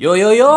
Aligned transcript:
Yo 0.00 0.16
yo 0.16 0.32
yo, 0.32 0.48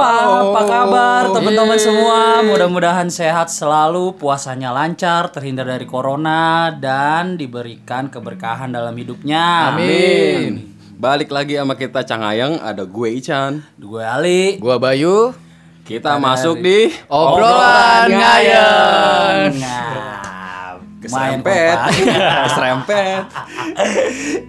apa 0.00 0.64
kabar 0.64 1.28
teman-teman 1.28 1.76
semua? 1.76 2.40
Mudah-mudahan 2.40 3.12
sehat 3.12 3.52
selalu, 3.52 4.16
puasanya 4.16 4.72
lancar, 4.72 5.28
terhindar 5.28 5.68
dari 5.68 5.84
corona 5.84 6.72
dan 6.72 7.36
diberikan 7.36 8.08
keberkahan 8.08 8.72
dalam 8.72 8.96
hidupnya. 8.96 9.76
Amin. 9.76 10.72
Balik 10.96 11.28
lagi 11.28 11.60
sama 11.60 11.76
kita 11.76 12.08
Cangayang, 12.08 12.56
ada 12.56 12.88
gue 12.88 13.20
Ican. 13.20 13.60
Gue 13.76 14.00
Ali. 14.00 14.56
Gua 14.56 14.80
Bayu. 14.80 15.36
Kita 15.84 16.16
masuk 16.16 16.64
di 16.64 16.88
Obrolan 17.12 18.08
ngayang. 18.08 19.60
Nah, 19.60 20.80
main 21.12 21.44
keserempet. 21.44 23.28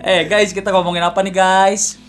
eh 0.07 0.23
guys, 0.23 0.55
kita 0.55 0.71
ngomongin 0.71 1.03
apa 1.03 1.19
nih 1.19 1.35
guys? 1.35 1.99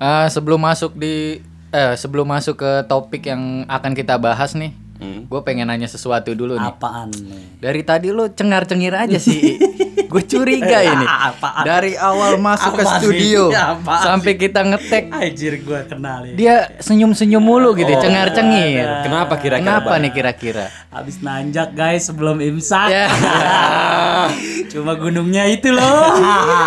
Ah, 0.00 0.24
sebelum 0.32 0.56
masuk 0.56 0.96
di 0.96 1.51
eh 1.72 1.96
sebelum 1.96 2.28
masuk 2.28 2.60
ke 2.60 2.70
topik 2.84 3.24
yang 3.24 3.64
akan 3.64 3.96
kita 3.96 4.20
bahas 4.20 4.52
nih, 4.52 4.76
Hmm. 5.02 5.20
gue 5.26 5.40
pengen 5.42 5.66
nanya 5.66 5.90
sesuatu 5.90 6.30
dulu 6.32 6.54
nih. 6.54 6.70
Apaan 6.70 7.10
nih? 7.10 7.58
Dari 7.58 7.82
tadi 7.82 8.14
lu 8.14 8.30
cengar-cengir 8.30 8.94
aja 8.94 9.18
sih. 9.18 9.58
gue 10.12 10.22
curiga 10.28 10.78
ini. 10.86 11.06
Apaan? 11.08 11.64
Dari 11.66 11.98
awal 11.98 12.38
masuk 12.38 12.78
ke 12.78 12.84
Apaan 12.86 13.00
studio 13.02 13.50
sih? 13.50 13.58
Apaan 13.58 14.02
sampai 14.06 14.32
kita 14.38 14.60
ngetek, 14.62 15.04
Anjir 15.10 15.58
gue 15.58 15.80
kenal 15.90 16.20
ya. 16.30 16.34
dia 16.38 16.54
senyum-senyum 16.78 17.42
mulu 17.42 17.74
gitu, 17.74 17.90
cengar-cengir. 17.98 18.86
Kenapa 19.02 19.34
kira-kira? 19.42 19.64
Kenapa 19.64 19.92
nih 19.98 20.12
kira-kira? 20.14 20.66
Habis 20.92 21.18
nanjak 21.24 21.74
guys 21.74 22.06
sebelum 22.06 22.38
imsak. 22.38 22.88
Ya. 22.92 23.08
Cuma 24.72 24.96
gunungnya 24.96 25.48
itu 25.48 25.72
loh. 25.72 26.16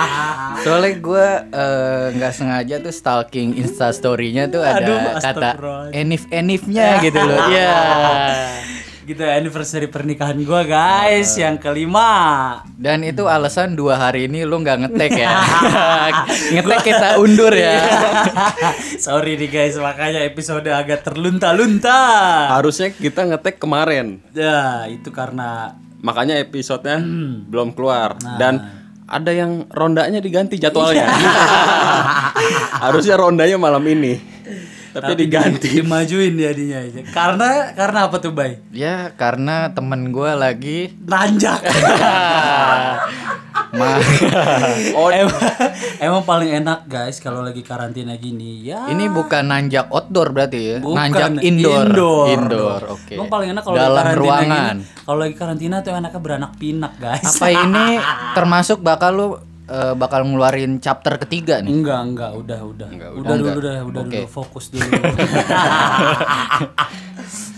Soalnya 0.66 0.94
gue 0.98 1.28
eh, 1.54 2.06
nggak 2.18 2.34
sengaja 2.34 2.76
tuh 2.82 2.90
stalking 2.90 3.54
instastorynya 3.54 4.50
tuh 4.50 4.66
ada 4.66 4.82
Aduh, 4.82 5.22
kata 5.22 5.50
enif-enifnya 5.94 7.06
gitu 7.06 7.22
loh. 7.22 7.38
Ya. 7.54 7.78
gitu 9.10 9.22
ya, 9.22 9.38
anniversary 9.38 9.86
pernikahan 9.86 10.38
gua 10.42 10.66
guys 10.66 11.38
yang 11.38 11.62
kelima. 11.62 12.10
Dan 12.74 13.06
itu 13.06 13.30
alasan 13.30 13.78
dua 13.78 13.96
hari 13.96 14.26
ini 14.26 14.42
lu 14.42 14.58
nggak 14.60 14.88
ngetek 14.88 15.12
ya. 15.14 15.30
ngetek 16.58 16.82
kita 16.82 17.08
undur 17.22 17.54
ya. 17.54 17.86
Sorry 19.06 19.38
nih 19.38 19.50
guys, 19.50 19.78
makanya 19.78 20.26
episode 20.26 20.66
agak 20.66 21.06
terlunta-lunta. 21.06 22.02
Harusnya 22.52 22.90
kita 22.90 23.30
ngetek 23.30 23.62
kemarin. 23.62 24.20
Ya, 24.34 24.90
itu 24.90 25.14
karena 25.14 25.78
Makanya 26.06 26.38
episodenya 26.38 27.02
Hmm. 27.02 27.50
belum 27.50 27.74
keluar 27.74 28.14
Nah. 28.22 28.38
dan 28.38 28.54
ada 29.10 29.32
yang 29.34 29.66
rondanya 29.74 30.22
diganti 30.22 30.62
jadwalnya. 30.62 31.10
Harusnya 32.78 33.18
rondanya 33.18 33.58
malam 33.58 33.82
ini. 33.86 34.35
Tapi, 34.96 35.28
diganti. 35.28 35.68
dimajuin 35.76 36.40
jadinya 36.40 36.80
aja. 36.80 37.02
Karena 37.12 37.76
karena 37.76 38.00
apa 38.08 38.24
tuh, 38.24 38.32
Bay? 38.32 38.64
Ya 38.72 39.12
karena 39.20 39.76
temen 39.76 40.16
gue 40.16 40.32
lagi 40.32 40.96
Nanjak. 41.04 41.60
ma 43.76 44.00
oh, 45.00 45.12
emang, 45.12 45.42
emang 46.00 46.24
paling 46.24 46.52
enak 46.64 46.88
guys 46.88 47.20
kalau 47.20 47.44
lagi 47.44 47.60
karantina 47.60 48.16
gini 48.16 48.64
ya. 48.64 48.88
ini 48.88 49.12
bukan 49.12 49.52
nanjak 49.52 49.92
outdoor 49.92 50.32
berarti 50.32 50.60
ya. 50.60 50.78
Bukan, 50.80 50.96
nanjak 50.96 51.30
indoor. 51.44 51.86
indoor. 51.92 52.28
Indoor, 52.32 52.82
oke. 52.96 53.14
Emang 53.16 53.30
paling 53.30 53.48
enak 53.52 53.64
kalau 53.68 53.76
dalam 53.76 53.92
lagi 53.92 54.08
karantina 54.16 54.24
ruangan. 54.24 54.76
kalau 55.04 55.18
lagi 55.20 55.36
karantina 55.36 55.76
tuh 55.84 55.92
enaknya 55.92 56.22
beranak 56.24 56.52
pinak 56.56 56.94
guys. 56.98 57.26
Apa 57.36 57.48
ini 57.52 57.86
termasuk 58.38 58.80
bakal 58.80 59.12
lu 59.12 59.30
eh, 59.68 59.94
bakal 59.94 60.24
ngeluarin 60.24 60.78
chapter 60.78 61.18
ketiga 61.18 61.60
nih? 61.60 61.72
Enggak, 61.72 62.02
enggak, 62.04 62.32
udah, 62.34 62.60
udah. 62.64 62.88
Enggak, 62.88 63.10
udah, 63.12 63.20
udah. 63.20 63.36
dulu, 63.36 63.44
Enggak. 63.44 63.56
udah, 63.58 63.76
udah 63.84 64.02
Oke. 64.04 64.20
dulu, 64.20 64.30
fokus 64.30 64.66
dulu. 64.70 64.86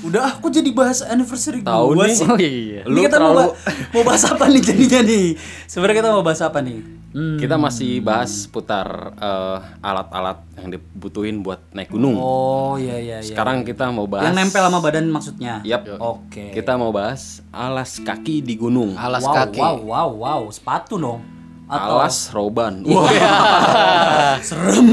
udah, 0.07 0.22
aku 0.31 0.47
jadi 0.47 0.69
bahas 0.72 1.00
anniversary 1.01 1.59
Tahu 1.59 1.85
gua 1.94 2.06
nih. 2.06 2.16
sih. 2.16 2.25
Oh 2.25 2.38
iya. 2.38 2.81
Ini 2.81 2.88
Lu 2.88 3.00
kita 3.01 3.17
mau, 3.17 3.34
terlalu- 3.34 3.51
ba- 3.51 3.56
mau 3.91 4.03
bahas 4.03 4.23
apa 4.23 4.44
nih 4.47 4.62
jadinya 4.63 5.00
nih? 5.03 5.25
Sebenarnya 5.66 5.97
kita 5.97 6.09
mau 6.09 6.23
bahas 6.23 6.41
apa 6.41 6.59
nih? 6.59 6.79
Hmm. 7.07 7.35
Kita 7.35 7.56
masih 7.57 8.00
bahas 8.00 8.46
putar 8.46 8.88
eh, 9.13 9.57
alat-alat 9.81 10.38
yang 10.56 10.69
dibutuhin 10.69 11.41
buat 11.41 11.59
naik 11.72 11.90
gunung. 11.90 12.13
Oh, 12.13 12.75
iya, 12.78 12.96
iya, 12.96 13.17
iya. 13.17 13.25
Sekarang 13.25 13.63
kita 13.63 13.90
mau 13.90 14.06
bahas 14.06 14.28
Yang 14.28 14.35
nempel 14.38 14.63
sama 14.63 14.79
badan 14.79 15.06
maksudnya? 15.07 15.53
Yap. 15.63 15.97
Oke. 15.97 16.51
Kita 16.51 16.78
mau 16.78 16.91
bahas 16.91 17.41
alas 17.50 17.97
kaki 17.97 18.40
di 18.40 18.56
gunung. 18.56 18.94
Alas 18.94 19.23
wow, 19.23 19.34
kaki. 19.35 19.57
Wow, 19.57 19.75
wow, 19.84 20.09
wow. 20.13 20.41
Sepatu 20.47 20.96
dong. 20.96 21.37
Atau 21.67 22.00
Alas 22.00 22.31
roban. 22.31 22.73
Iya. 22.88 22.95
Wah, 22.95 24.35
serem. 24.47 24.88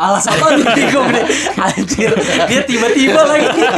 Alas 0.00 0.24
apa 0.32 0.56
nih 0.56 0.64
bingung 0.80 1.08
nih 1.12 1.24
Anjir 1.60 2.10
Dia 2.48 2.62
tiba-tiba 2.64 3.20
lagi 3.20 3.52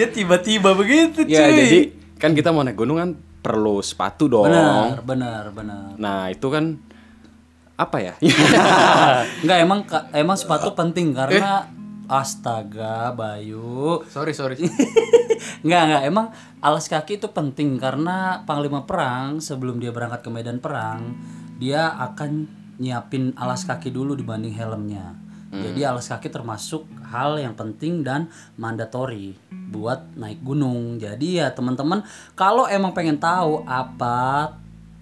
Dia 0.00 0.08
tiba-tiba 0.08 0.72
begitu 0.72 1.28
cuy 1.28 1.36
Ya 1.36 1.52
jadi 1.52 1.92
kan 2.16 2.32
kita 2.32 2.56
mau 2.56 2.64
naik 2.64 2.80
gunung 2.80 2.96
kan 2.96 3.12
perlu 3.44 3.84
sepatu 3.84 4.32
dong. 4.32 4.48
Benar, 4.48 5.04
benar, 5.04 5.44
benar 5.52 5.92
Nah 6.00 6.32
itu 6.32 6.48
kan 6.48 6.80
apa 7.74 7.98
ya? 8.00 8.14
Enggak 9.44 9.58
emang 9.60 9.80
emang 10.14 10.36
sepatu 10.40 10.72
penting 10.72 11.12
karena 11.12 11.68
Astaga 12.06 13.12
Bayu 13.16 14.04
Sorry 14.08 14.36
sorry. 14.36 14.56
Enggak, 15.64 15.82
enggak. 15.88 16.02
Emang 16.04 16.26
alas 16.60 16.86
kaki 16.88 17.16
itu 17.16 17.28
penting 17.32 17.80
karena 17.80 18.44
panglima 18.44 18.84
perang 18.84 19.40
sebelum 19.40 19.80
dia 19.80 19.92
berangkat 19.92 20.20
ke 20.24 20.30
medan 20.32 20.60
perang, 20.60 21.16
dia 21.56 21.88
akan 21.88 22.44
nyiapin 22.76 23.32
alas 23.36 23.64
kaki 23.64 23.88
dulu 23.88 24.12
dibanding 24.12 24.52
helmnya. 24.52 25.16
Jadi 25.54 25.86
alas 25.86 26.10
kaki 26.10 26.34
termasuk 26.34 26.82
hal 27.14 27.38
yang 27.38 27.54
penting 27.54 28.02
dan 28.02 28.26
mandatory 28.58 29.38
buat 29.70 30.02
naik 30.18 30.42
gunung. 30.42 30.98
Jadi 30.98 31.38
ya 31.38 31.54
teman-teman 31.54 32.02
kalau 32.34 32.66
emang 32.66 32.90
pengen 32.90 33.22
tahu 33.22 33.62
apa 33.62 34.50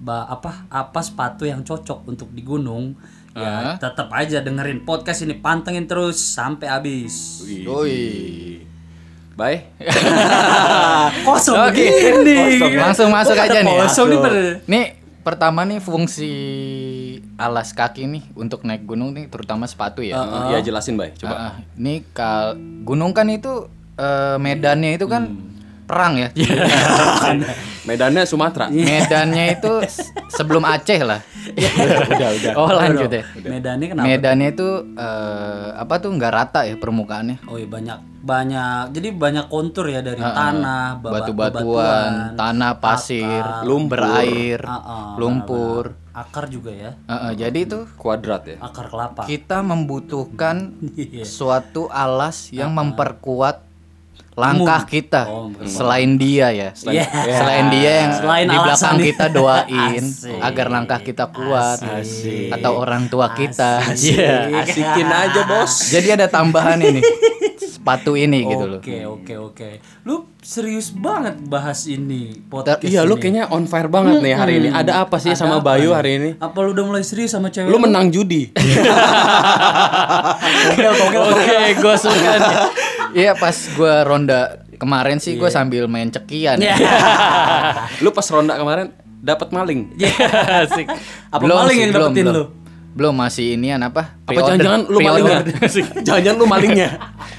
apa 0.05 0.51
apa 0.69 1.01
sepatu 1.01 1.49
yang 1.49 1.65
cocok 1.65 2.05
untuk 2.05 2.29
di 2.37 2.45
gunung, 2.45 2.93
ya 3.33 3.81
tetap 3.81 4.13
aja 4.13 4.45
dengerin 4.45 4.85
podcast 4.85 5.25
ini 5.25 5.37
pantengin 5.41 5.89
terus 5.89 6.21
sampai 6.21 6.69
habis. 6.69 7.43
Yoi. 7.49 8.61
Bye. 9.33 9.73
Kosong 11.27 11.57
Oke. 11.57 11.81
begini. 11.81 12.61
Langsung 12.77 13.09
masuk 13.09 13.37
Kok 13.37 13.45
aja 13.49 13.59
nih. 13.65 13.77
Kosong 13.81 14.07
nih 14.13 14.19
pada. 14.21 14.41
Nih 14.69 14.85
pertama 15.23 15.63
nih 15.65 15.79
fungsi 15.79 16.33
alas 17.39 17.71
kaki 17.73 18.11
nih 18.11 18.25
untuk 18.35 18.67
naik 18.67 18.85
gunung 18.85 19.17
nih 19.17 19.33
terutama 19.33 19.65
sepatu 19.65 20.05
ya. 20.05 20.21
Ya 20.53 20.61
jelasin 20.61 21.01
Bye. 21.01 21.17
Coba. 21.17 21.33
Ah, 21.33 21.43
ah. 21.49 21.55
Ini 21.81 22.05
kal 22.13 22.61
gunung 22.85 23.17
kan 23.17 23.33
itu 23.33 23.67
eh, 23.97 24.37
medannya 24.37 25.01
itu 25.01 25.09
kan 25.09 25.52
perang 25.93 26.15
ya. 26.17 26.29
Medannya 27.83 28.23
Sumatera. 28.25 28.71
medannya 28.71 29.45
itu 29.53 29.73
sebelum 30.29 30.65
Aceh 30.65 31.01
lah. 31.03 31.21
udah 32.09 32.29
udah. 32.33 32.53
Oh 32.55 32.71
lanjut 32.71 33.11
ya. 33.11 33.23
Medannya 33.37 33.87
kenapa? 33.89 34.07
Medannya 34.07 34.49
itu 34.51 34.69
eh, 34.95 35.67
apa 35.75 35.95
tuh 35.99 36.11
nggak 36.11 36.33
rata 36.33 36.61
ya 36.63 36.75
permukaannya. 36.75 37.43
Oh 37.45 37.55
iya 37.55 37.67
banyak 37.67 37.99
banyak. 38.23 38.83
Jadi 38.93 39.09
banyak 39.13 39.47
kontur 39.47 39.87
ya 39.87 40.01
dari 40.01 40.19
tanah, 40.19 40.97
baba- 40.97 41.13
Batu-batuan, 41.21 42.11
tanah, 42.33 42.79
pasir, 42.79 43.43
lumpur. 43.63 43.99
berair, 43.99 44.63
Ah, 44.63 44.79
ah, 44.79 45.07
lumpur. 45.19 45.99
akar 46.13 46.47
juga 46.47 46.71
ya. 46.71 46.91
Eh, 47.03 47.13
eh, 47.13 47.33
jadi 47.37 47.59
itu 47.59 47.89
Kuadrat 47.93 48.47
ya. 48.47 48.57
Akar 48.61 48.87
kelapa. 48.87 49.25
kita 49.25 49.59
membutuhkan 49.61 50.77
Iya. 50.95 51.25
suatu 51.25 51.89
alas 51.89 52.53
yang 52.53 52.71
memperkuat 52.71 53.72
langkah 54.33 54.83
kita 54.83 55.23
Oh, 55.25 55.53
selain 55.63 56.17
dia 56.17 56.49
ya 56.49 56.69
Iya. 56.83 57.05
selain 57.31 57.67
dia 57.69 57.93
yang 57.99 58.13
Selain 58.17 58.47
di 58.47 58.57
belakang 58.57 58.97
alasan. 58.97 59.05
kita 59.05 59.27
doain 59.29 60.03
Asik. 60.03 60.39
agar 60.41 60.67
langkah 60.69 61.01
kita 61.01 61.25
kuat 61.29 61.79
Asik. 61.79 62.49
atau 62.51 62.73
orang 62.75 63.07
tua 63.07 63.29
kita 63.31 63.85
Asik. 63.85 64.17
Iya. 64.17 64.57
Asikin 64.59 65.05
aja 65.07 65.41
bos. 65.45 65.91
jadi 65.91 66.17
ada 66.17 66.27
tambahan 66.27 66.81
ini 66.81 67.05
sepatu 67.83 68.15
ini 68.15 68.47
gitu 68.47 68.65
loh 68.65 68.79
Oke, 68.79 69.03
oke, 69.05 69.35
oke. 69.37 69.69
Lu 70.03 70.15
serius 70.39 70.91
banget 70.93 71.35
bahas 71.43 71.83
ini 71.85 72.31
podcast 72.45 72.79
Iya 72.81 73.03
lu 73.03 73.15
ini. 73.15 73.21
kayaknya 73.21 73.45
on 73.49 73.67
fire 73.67 73.87
banget 73.87 74.19
nih 74.19 74.33
hari 74.33 74.55
ini. 74.57 74.69
Ada 74.71 75.03
apa 75.03 75.19
sih 75.19 75.31
Ada 75.31 75.39
sama 75.41 75.59
apa 75.59 75.67
Bayu 75.69 75.91
nih? 75.91 75.93
hari 75.93 76.11
ini? 76.17 76.31
Apa 76.37 76.57
lu 76.61 76.71
udah 76.71 76.85
mulai 76.85 77.03
serius 77.03 77.31
sama 77.31 77.49
cewek? 77.49 77.67
Lu 77.67 77.77
menang 77.77 78.07
judi. 78.09 78.55
Oke, 80.65 80.85
oke, 80.85 81.03
oke. 81.13 81.19
oke 81.35 81.57
gue 81.75 81.95
suka 81.97 82.33
nih 82.35 82.55
iya 83.15 83.33
pas 83.35 83.53
gue 83.53 83.95
ronda 84.03 84.41
kemarin 84.75 85.19
sih 85.19 85.35
gue 85.35 85.49
sambil 85.49 85.85
main 85.87 86.09
cekian 86.09 86.59
Iya. 86.59 86.77
lu 87.99 88.11
pas 88.11 88.25
ronda 88.25 88.55
kemarin 88.55 88.91
dapat 89.19 89.51
maling. 89.51 89.95
Iya. 89.95 90.11
Asik. 90.67 90.87
Apa 91.29 91.39
Belum 91.41 91.55
maling 91.57 91.71
sih, 91.73 91.81
yang 91.81 91.93
dapetin 91.93 92.25
belum. 92.25 92.35
lu? 92.35 92.45
Belum 92.45 92.62
masih 92.97 93.57
inian 93.57 93.81
apa? 93.81 94.21
Apa 94.29 94.41
jangan-jangan 94.53 94.81
lu 94.89 94.99
malingnya? 95.01 95.41
Jangan-jangan 96.07 96.39
lu 96.39 96.47
malingnya. 96.47 96.89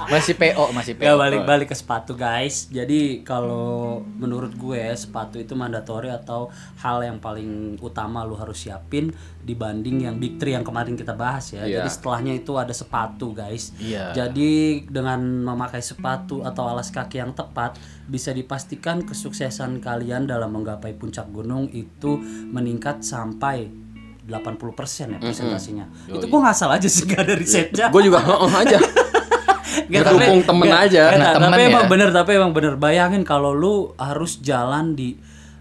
masih 0.09 0.33
PO, 0.35 0.73
masih 0.73 0.93
PO. 0.97 1.05
Ya 1.05 1.13
balik 1.13 1.45
balik 1.45 1.67
ke 1.69 1.75
sepatu 1.77 2.17
guys. 2.17 2.67
Jadi 2.73 3.21
kalau 3.21 4.01
menurut 4.17 4.53
gue 4.57 4.81
sepatu 4.97 5.37
itu 5.37 5.53
mandatori 5.53 6.09
atau 6.09 6.49
hal 6.81 7.05
yang 7.05 7.21
paling 7.21 7.77
utama 7.79 8.25
lu 8.25 8.33
harus 8.35 8.65
siapin 8.65 9.13
dibanding 9.43 10.07
yang 10.07 10.15
big 10.17 10.39
three 10.39 10.55
yang 10.57 10.65
kemarin 10.65 10.97
kita 10.97 11.13
bahas 11.13 11.53
ya. 11.53 11.63
Iya. 11.63 11.83
Jadi 11.83 11.89
setelahnya 11.91 12.33
itu 12.33 12.51
ada 12.57 12.73
sepatu 12.73 13.31
guys. 13.35 13.71
Iya. 13.77 14.11
Jadi 14.15 14.83
dengan 14.89 15.21
memakai 15.21 15.83
sepatu 15.83 16.41
atau 16.41 16.65
alas 16.65 16.89
kaki 16.89 17.21
yang 17.21 17.31
tepat 17.37 17.77
bisa 18.09 18.33
dipastikan 18.33 19.05
kesuksesan 19.05 19.79
kalian 19.79 20.25
dalam 20.25 20.51
menggapai 20.51 20.97
puncak 20.97 21.29
gunung 21.29 21.69
itu 21.71 22.19
meningkat 22.51 23.05
sampai 23.05 23.82
80% 24.23 24.59
ya 25.09 25.19
presentasinya. 25.19 25.85
Itu 26.07 26.25
gua 26.25 26.39
nggak 26.43 26.55
salah 26.55 26.75
aja 26.75 26.87
sih 26.87 27.03
gak 27.03 27.21
ada 27.21 27.33
risetnya. 27.33 27.85
Gue 27.87 28.03
juga 28.03 28.19
heeh 28.19 28.53
aja. 28.57 28.77
Nggak, 29.83 30.05
Ngedukung 30.05 30.41
temen 30.43 30.67
nggak, 30.67 30.83
aja. 30.87 31.01
nggak, 31.07 31.19
Nah, 31.19 31.31
tapi 31.33 31.43
temen 31.49 31.59
emang 31.67 31.83
ya. 31.83 31.89
bener 31.89 32.09
tapi 32.09 32.31
emang 32.33 32.51
bener 32.51 32.73
bayangin 32.75 33.21
kalau 33.21 33.51
lu 33.51 33.75
harus 33.95 34.37
jalan 34.39 34.93
di 34.93 35.17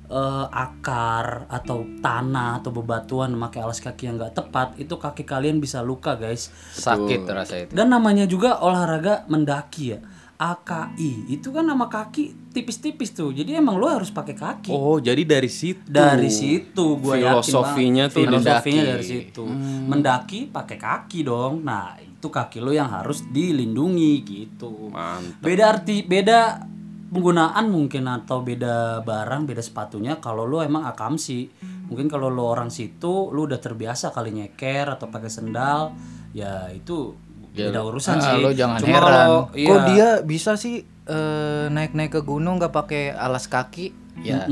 eh, 0.06 0.46
akar 0.48 1.48
atau 1.48 1.84
tanah 1.98 2.60
atau 2.60 2.70
bebatuan 2.70 3.28
memakai 3.30 3.60
alas 3.60 3.80
kaki 3.80 4.06
yang 4.06 4.16
nggak 4.16 4.32
tepat 4.34 4.76
itu 4.76 4.94
kaki 4.94 5.24
kalian 5.24 5.56
bisa 5.56 5.80
luka 5.80 6.14
guys 6.14 6.52
Sakit 6.70 7.24
terasa 7.24 7.54
itu. 7.58 7.72
dan 7.72 7.88
namanya 7.88 8.24
juga 8.24 8.60
olahraga 8.60 9.24
mendaki 9.26 9.84
ya 9.88 9.98
AKI 10.42 11.30
itu 11.38 11.54
kan 11.54 11.62
nama 11.62 11.86
kaki 11.86 12.50
tipis-tipis 12.50 13.14
tuh. 13.14 13.30
Jadi 13.30 13.54
emang 13.54 13.78
lu 13.78 13.86
harus 13.86 14.10
pakai 14.10 14.34
kaki. 14.34 14.74
Oh, 14.74 14.98
jadi 14.98 15.22
dari 15.22 15.46
situ. 15.46 15.86
dari 15.86 16.26
situ 16.26 16.98
gue 16.98 17.22
Filosofinya 17.22 18.10
tuh 18.10 18.26
filosofinya 18.26 18.82
mendaki. 18.82 18.90
dari 18.90 19.04
situ. 19.06 19.44
Mendaki 19.86 20.40
pakai 20.50 20.76
kaki 20.82 21.22
dong. 21.22 21.62
Nah 21.62 21.94
itu 22.02 22.26
kaki 22.26 22.58
lo 22.58 22.74
yang 22.74 22.90
harus 22.90 23.22
dilindungi 23.30 24.12
gitu. 24.26 24.90
Mantap. 24.90 25.38
beda 25.46 25.64
arti 25.78 26.02
beda 26.02 26.66
penggunaan 27.14 27.70
mungkin 27.70 28.10
atau 28.10 28.42
beda 28.42 29.06
barang 29.06 29.46
beda 29.46 29.62
sepatunya. 29.62 30.18
Kalau 30.18 30.42
lo 30.42 30.58
emang 30.58 30.90
akamsi. 30.90 31.70
Mungkin 31.86 32.10
kalau 32.10 32.32
lo 32.32 32.50
orang 32.50 32.72
situ 32.72 33.30
lo 33.30 33.46
udah 33.46 33.62
terbiasa 33.62 34.10
kali 34.10 34.34
nyeker 34.34 34.90
atau 34.90 35.06
pakai 35.06 35.30
sendal 35.30 35.94
ya 36.32 36.72
itu 36.72 37.12
beda 37.54 37.80
urusan 37.82 38.16
Ah, 38.16 38.24
sih 38.26 38.36
lo 38.38 38.50
jangan 38.50 38.78
Cuma 38.78 38.90
heran. 38.90 39.04
kalau 39.04 39.40
Kok 39.46 39.56
iya, 39.56 39.76
dia 39.86 40.08
bisa 40.22 40.56
sih 40.56 40.80
eh, 41.02 41.66
naik-naik 41.68 42.10
ke 42.10 42.20
gunung 42.20 42.56
nggak 42.56 42.70
pakai 42.70 43.10
alas 43.10 43.44
kaki? 43.44 43.90
Ya, 44.18 44.46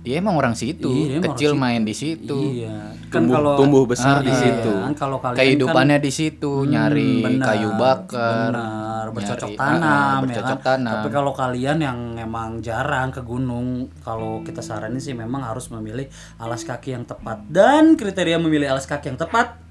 dia 0.00 0.14
emang 0.16 0.34
orang 0.34 0.52
situ. 0.52 0.88
Iya, 1.06 1.20
Kecil 1.22 1.52
orang 1.52 1.62
main 1.62 1.82
di 1.82 1.92
situ. 1.92 2.40
iya 2.54 2.92
kan 3.06 3.22
Tumbuh, 3.22 3.34
kalau 3.36 3.54
tumbuh 3.56 3.84
besar 3.84 4.20
di 4.20 4.28
Iya, 4.28 4.42
situ. 4.58 4.72
kan 4.74 4.92
kalau 4.92 5.16
kalian 5.18 5.38
Kehidupannya 5.38 5.98
di 5.98 6.10
situ, 6.10 6.52
nyari 6.64 7.22
benar, 7.22 7.46
kayu 7.48 7.70
bakar, 7.74 8.50
benar, 8.50 9.04
bercocok 9.08 9.48
nyari- 9.48 9.60
tanam, 9.60 9.86
ah, 9.86 10.10
ya 10.10 10.20
bercocok 10.20 10.58
kan? 10.58 10.66
tanam. 10.66 10.92
Tapi 10.98 11.08
kalau 11.10 11.32
kalian 11.32 11.78
yang 11.78 11.98
emang 12.16 12.58
jarang 12.58 13.08
ke 13.08 13.22
gunung, 13.22 13.66
kalau 14.00 14.42
kita 14.42 14.60
saranin 14.60 14.98
sih 14.98 15.14
memang 15.14 15.40
harus 15.40 15.70
memilih 15.70 16.10
alas 16.36 16.62
kaki 16.62 16.90
yang 16.90 17.04
tepat. 17.04 17.46
Dan 17.46 17.94
kriteria 17.94 18.36
memilih 18.36 18.68
alas 18.68 18.84
kaki 18.84 19.08
yang 19.08 19.20
tepat, 19.20 19.62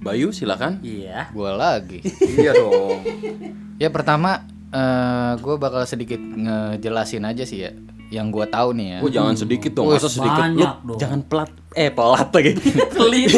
Bayu 0.00 0.32
silakan. 0.32 0.80
iya. 0.80 1.28
Gua 1.30 1.52
lagi. 1.52 2.00
iya 2.40 2.56
dong. 2.56 3.04
ya 3.76 3.88
pertama 3.92 4.44
eh 4.70 5.32
gue 5.42 5.54
bakal 5.58 5.82
sedikit 5.82 6.20
ngejelasin 6.22 7.26
aja 7.26 7.42
sih 7.42 7.66
ya 7.66 7.74
yang 8.10 8.34
gua 8.34 8.46
tahu 8.50 8.74
nih 8.74 8.86
ya. 8.86 8.98
Oh, 9.06 9.10
jangan 9.10 9.34
sedikit 9.38 9.70
dong. 9.70 9.86
Masa 9.92 10.10
sedikit 10.10 10.34
lu 10.34 10.42
banyak 10.58 10.74
dong. 10.82 10.98
jangan 10.98 11.20
pelat 11.22 11.50
eh 11.78 11.90
pelat 11.94 12.28
lagi. 12.34 12.52
Pelit. 12.90 13.30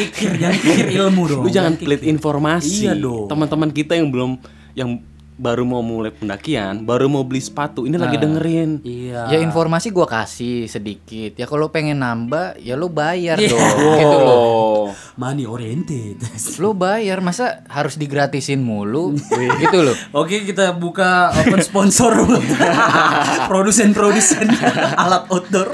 Kikir, 0.00 0.30
jangan 0.36 0.58
kikir 0.60 0.86
ilmu 1.00 1.22
dong. 1.24 1.42
lu 1.44 1.48
jangan 1.48 1.74
pelit 1.80 2.04
informasi. 2.04 2.84
Iya 2.84 2.92
dong. 3.00 3.32
Teman-teman 3.32 3.70
kita 3.72 3.96
yang 3.96 4.12
belum 4.12 4.36
yang 4.76 5.00
baru 5.40 5.64
mau 5.64 5.80
mulai 5.80 6.12
pendakian, 6.12 6.84
baru 6.84 7.08
mau 7.08 7.24
beli 7.24 7.40
sepatu, 7.40 7.88
ini 7.88 7.96
lagi 7.96 8.20
dengerin. 8.20 8.84
Iya. 8.84 9.32
Ya 9.32 9.38
informasi 9.40 9.88
gua 9.88 10.04
kasih 10.04 10.68
sedikit. 10.68 11.32
Ya 11.32 11.48
kalau 11.48 11.72
pengen 11.72 11.96
nambah 11.98 12.60
ya 12.60 12.76
lu 12.76 12.92
bayar 12.92 13.40
Iya. 13.40 13.48
dong. 13.48 13.96
Gitu 13.96 14.16
loh. 14.20 14.36
Oh. 14.36 14.84
Money 15.16 15.44
oriented. 15.44 16.20
Lu 16.60 16.72
bayar 16.72 17.20
masa 17.20 17.64
harus 17.68 17.96
digratisin 17.96 18.60
mulu? 18.60 19.16
gitu 19.56 19.78
loh. 19.80 19.96
Oke 20.12 20.44
kita 20.44 20.72
buka 20.72 21.32
open 21.32 21.60
sponsor 21.60 22.12
produsen-produsen 23.50 24.48
alat 24.96 25.24
outdoor 25.28 25.72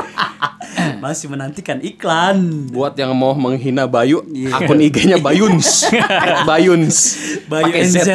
masih 0.99 1.27
menantikan 1.27 1.79
iklan 1.79 2.69
Buat 2.69 2.95
yang 2.95 3.13
mau 3.13 3.33
menghina 3.33 3.85
Bayu, 3.85 4.21
Iya. 4.27 4.57
akun 4.57 4.79
IG-nya 4.79 5.19
Bayuns. 5.27 5.87
@bayuns. 6.43 6.97
Bayu 7.45 7.65
Pakai 7.69 7.83
Z. 7.85 7.97
NZ 7.97 8.09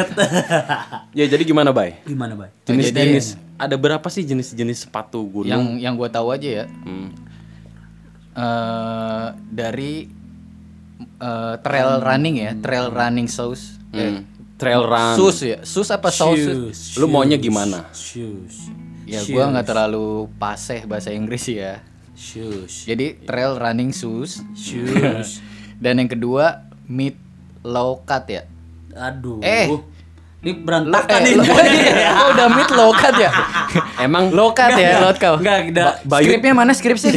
Ya, 1.18 1.24
jadi 1.26 1.42
gimana, 1.42 1.70
Bay? 1.70 2.00
gimana 2.02 2.34
bay 2.34 2.50
Jenis-jenis 2.64 3.38
ada 3.56 3.74
berapa 3.74 4.04
sih 4.06 4.22
jenis-jenis 4.22 4.84
sepatu 4.84 5.22
gunung? 5.22 5.46
Yang 5.46 5.62
yang 5.80 5.94
gua 5.94 6.08
tahu 6.08 6.30
aja 6.30 6.48
ya. 6.60 6.66
Hmm. 6.82 7.14
eh 8.32 9.26
dari 9.46 10.08
eh, 11.18 11.54
trail 11.58 12.00
running 12.00 12.36
ya, 12.38 12.50
trail 12.56 12.88
running 12.88 13.28
shoes. 13.28 13.78
Eh, 13.90 14.00
Hmm. 14.00 14.20
Trail 14.54 14.78
run. 14.80 15.14
Shoes 15.14 15.38
ya, 15.42 15.58
shoes 15.62 15.90
apa 15.90 16.06
shoes? 16.08 16.38
Shoes, 16.38 16.78
Lu 16.94 17.06
maunya 17.06 17.34
gimana? 17.34 17.90
shoes 17.90 18.70
Ya 19.02 19.18
gua 19.26 19.50
nggak 19.50 19.66
terlalu 19.66 20.30
paseh 20.38 20.86
bahasa 20.86 21.10
Inggris 21.10 21.44
ya. 21.44 21.82
Shoes 22.22 22.86
Jadi 22.86 23.18
trail 23.20 23.56
running 23.56 23.90
shoes. 23.90 24.38
shoes 24.54 25.42
Dan 25.82 25.98
yang 25.98 26.06
kedua 26.06 26.62
mid 26.84 27.18
low 27.60 27.98
cut 28.00 28.22
ya. 28.24 28.46
aduh 28.92 29.40
Eh. 29.40 29.66
ini 30.38 30.52
berantakan 30.56 31.18
Eh, 31.18 31.24
nih 31.24 31.34
lo- 31.34 31.46
oh, 32.18 32.26
udah 32.30 32.46
mid 32.48 32.70
low 32.72 32.90
cut 32.92 33.14
ya? 33.16 33.30
Emang 34.04 34.28
Low 34.28 34.50
cut 34.50 34.74
ya, 34.74 34.98
low 34.98 35.14
kau. 35.14 35.38
enggak 35.38 35.58
enggak 35.64 35.94
Bayu 36.02 36.26
Skripnya 36.28 36.52
mana 36.52 36.72
skripnya? 36.72 37.10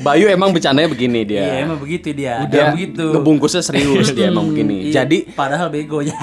Bayu 0.00 0.26
emang 0.26 0.50
bercandanya 0.50 0.86
begini 0.86 1.22
dia. 1.22 1.38
iya 1.40 1.54
emang 1.62 1.78
begitu 1.78 2.10
dia 2.10 2.42
Dia 2.44 2.58
Emang 2.64 2.74
begitu 2.74 3.06
ngebungkusnya 3.08 3.62
serius 3.64 4.10
dia 4.10 4.28
emang 4.28 4.46
begini. 4.48 4.90
Iya, 4.90 5.02
Jadi 5.02 5.30
padahal 5.30 5.68
begonya 5.68 6.14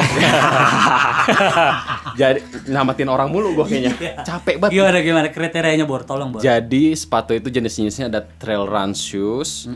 jadi 2.15 2.39
namatin 2.65 3.11
orang 3.11 3.27
mulu 3.27 3.51
gua 3.53 3.67
kayaknya. 3.67 4.23
Capek 4.23 4.55
banget. 4.57 4.73
gimana 4.73 4.97
gimana? 4.99 5.27
Kriterianya 5.29 5.83
bor? 5.83 6.01
Tolong 6.01 6.31
bor. 6.31 6.39
Jadi 6.39 6.95
sepatu 6.95 7.35
itu 7.35 7.51
jenis-jenisnya 7.51 8.07
ada 8.07 8.23
trail 8.39 8.63
run 8.63 8.95
shoes, 8.95 9.67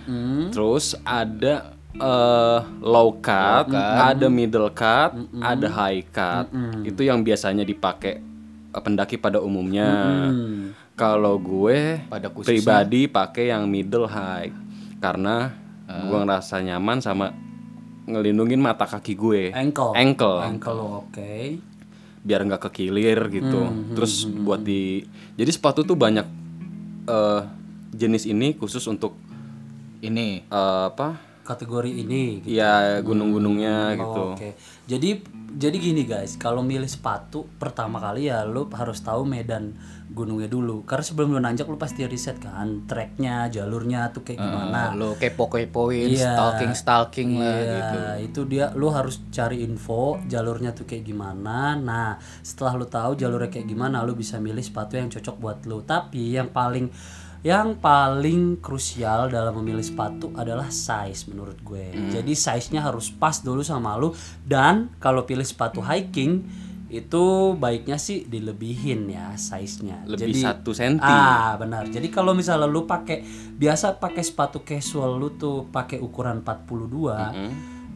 terus 0.50 0.96
ada 1.04 1.76
eh, 1.92 2.60
low 2.80 3.20
cut, 3.20 3.68
ada 3.76 4.32
middle 4.32 4.72
cut, 4.72 5.14
ada 5.38 5.68
high 5.68 6.08
cut. 6.08 6.48
Itu 6.82 7.04
yang 7.04 7.22
biasanya 7.22 7.68
dipakai 7.68 8.24
eh, 8.72 8.82
pendaki 8.82 9.20
pada 9.20 9.44
umumnya. 9.44 9.92
Kalau 10.96 11.40
gue 11.40 12.04
Pada 12.12 12.28
khususnya. 12.28 12.60
pribadi 12.60 13.08
pakai 13.08 13.52
yang 13.52 13.72
middle 13.72 14.04
high 14.04 14.52
karena 15.00 15.56
gue 15.88 16.18
ngerasa 16.18 16.60
nyaman 16.60 17.00
sama 17.00 17.32
ngelindungin 18.04 18.60
mata 18.60 18.84
kaki 18.84 19.16
gue. 19.16 19.42
ankle. 19.56 19.96
Ankle. 19.96 20.40
Ankle 20.44 20.80
oke 21.06 21.69
biar 22.24 22.44
nggak 22.46 22.70
kekilir 22.70 23.20
gitu. 23.32 23.62
Terus 23.96 24.28
buat 24.28 24.62
di 24.64 25.04
jadi 25.40 25.52
sepatu 25.52 25.84
tuh 25.84 25.96
banyak 25.96 26.28
eh 27.10 27.42
jenis 27.96 28.30
ini 28.30 28.54
khusus 28.56 28.86
untuk 28.86 29.16
Ini 30.00 30.48
eh, 30.48 30.84
apa? 30.88 31.20
kategori 31.50 31.92
ini 31.92 32.46
gitu. 32.46 32.56
Ya 32.62 33.02
gunung-gunungnya 33.02 33.98
gitu. 33.98 34.22
Oh, 34.22 34.38
Oke. 34.38 34.54
Jadi 34.86 35.20
jadi 35.50 35.76
gini 35.82 36.06
guys, 36.06 36.38
kalau 36.38 36.62
milih 36.62 36.86
sepatu 36.86 37.50
pertama 37.58 37.98
kali 37.98 38.30
ya 38.30 38.46
lu 38.46 38.70
harus 38.70 39.02
tahu 39.02 39.26
medan 39.26 39.74
gunungnya 40.10 40.50
dulu. 40.50 40.82
Karena 40.84 41.06
sebelum 41.06 41.38
lu 41.38 41.40
nanjak 41.40 41.70
lu 41.70 41.78
pasti 41.78 42.02
riset 42.04 42.42
kan 42.42 42.84
treknya, 42.84 43.46
jalurnya 43.48 44.10
tuh 44.10 44.26
kayak 44.26 44.42
gimana. 44.42 44.92
lo 44.98 45.14
kepo-kepoin, 45.16 46.10
Iya. 46.10 46.34
stalking-stalking 46.34 47.38
lah 47.38 47.56
Iya, 47.56 47.74
gitu. 47.78 47.98
itu 48.26 48.42
dia 48.50 48.66
lu 48.74 48.90
harus 48.90 49.22
cari 49.30 49.62
info 49.62 50.18
jalurnya 50.26 50.74
tuh 50.74 50.84
kayak 50.84 51.06
gimana. 51.06 51.78
Nah, 51.78 52.18
setelah 52.42 52.74
lu 52.76 52.86
tahu 52.86 53.16
jalurnya 53.16 53.48
kayak 53.48 53.70
gimana, 53.70 54.02
lu 54.02 54.14
bisa 54.14 54.42
milih 54.42 54.62
sepatu 54.62 54.98
yang 54.98 55.08
cocok 55.08 55.36
buat 55.38 55.60
lu. 55.70 55.86
Tapi 55.86 56.34
yang 56.36 56.50
paling 56.50 56.90
yang 57.40 57.80
paling 57.80 58.60
krusial 58.60 59.32
dalam 59.32 59.56
memilih 59.64 59.80
sepatu 59.80 60.28
adalah 60.36 60.68
size 60.68 61.32
menurut 61.32 61.56
gue. 61.64 61.96
Jadi 62.12 62.36
size-nya 62.36 62.84
harus 62.84 63.16
pas 63.16 63.40
dulu 63.40 63.64
sama 63.64 63.96
lu 63.96 64.12
dan 64.44 64.92
kalau 65.00 65.24
pilih 65.24 65.48
sepatu 65.48 65.80
hiking 65.80 66.44
itu 66.90 67.54
baiknya 67.54 68.02
sih 68.02 68.26
dilebihin 68.26 69.14
ya 69.14 69.38
size-nya. 69.38 70.10
Lebih 70.10 70.34
Jadi- 70.34 70.42
satu 70.42 70.74
senti. 70.74 71.06
Ah, 71.06 71.54
benar. 71.62 71.86
Jadi 71.86 72.10
kalau 72.10 72.34
misalnya 72.34 72.66
lu 72.66 72.90
pakai 72.90 73.22
biasa 73.56 74.02
pakai 74.02 74.26
sepatu 74.26 74.66
casual 74.66 75.22
lu 75.22 75.38
tuh 75.38 75.70
pakai 75.70 76.02
ukuran 76.02 76.42
42. 76.42 77.14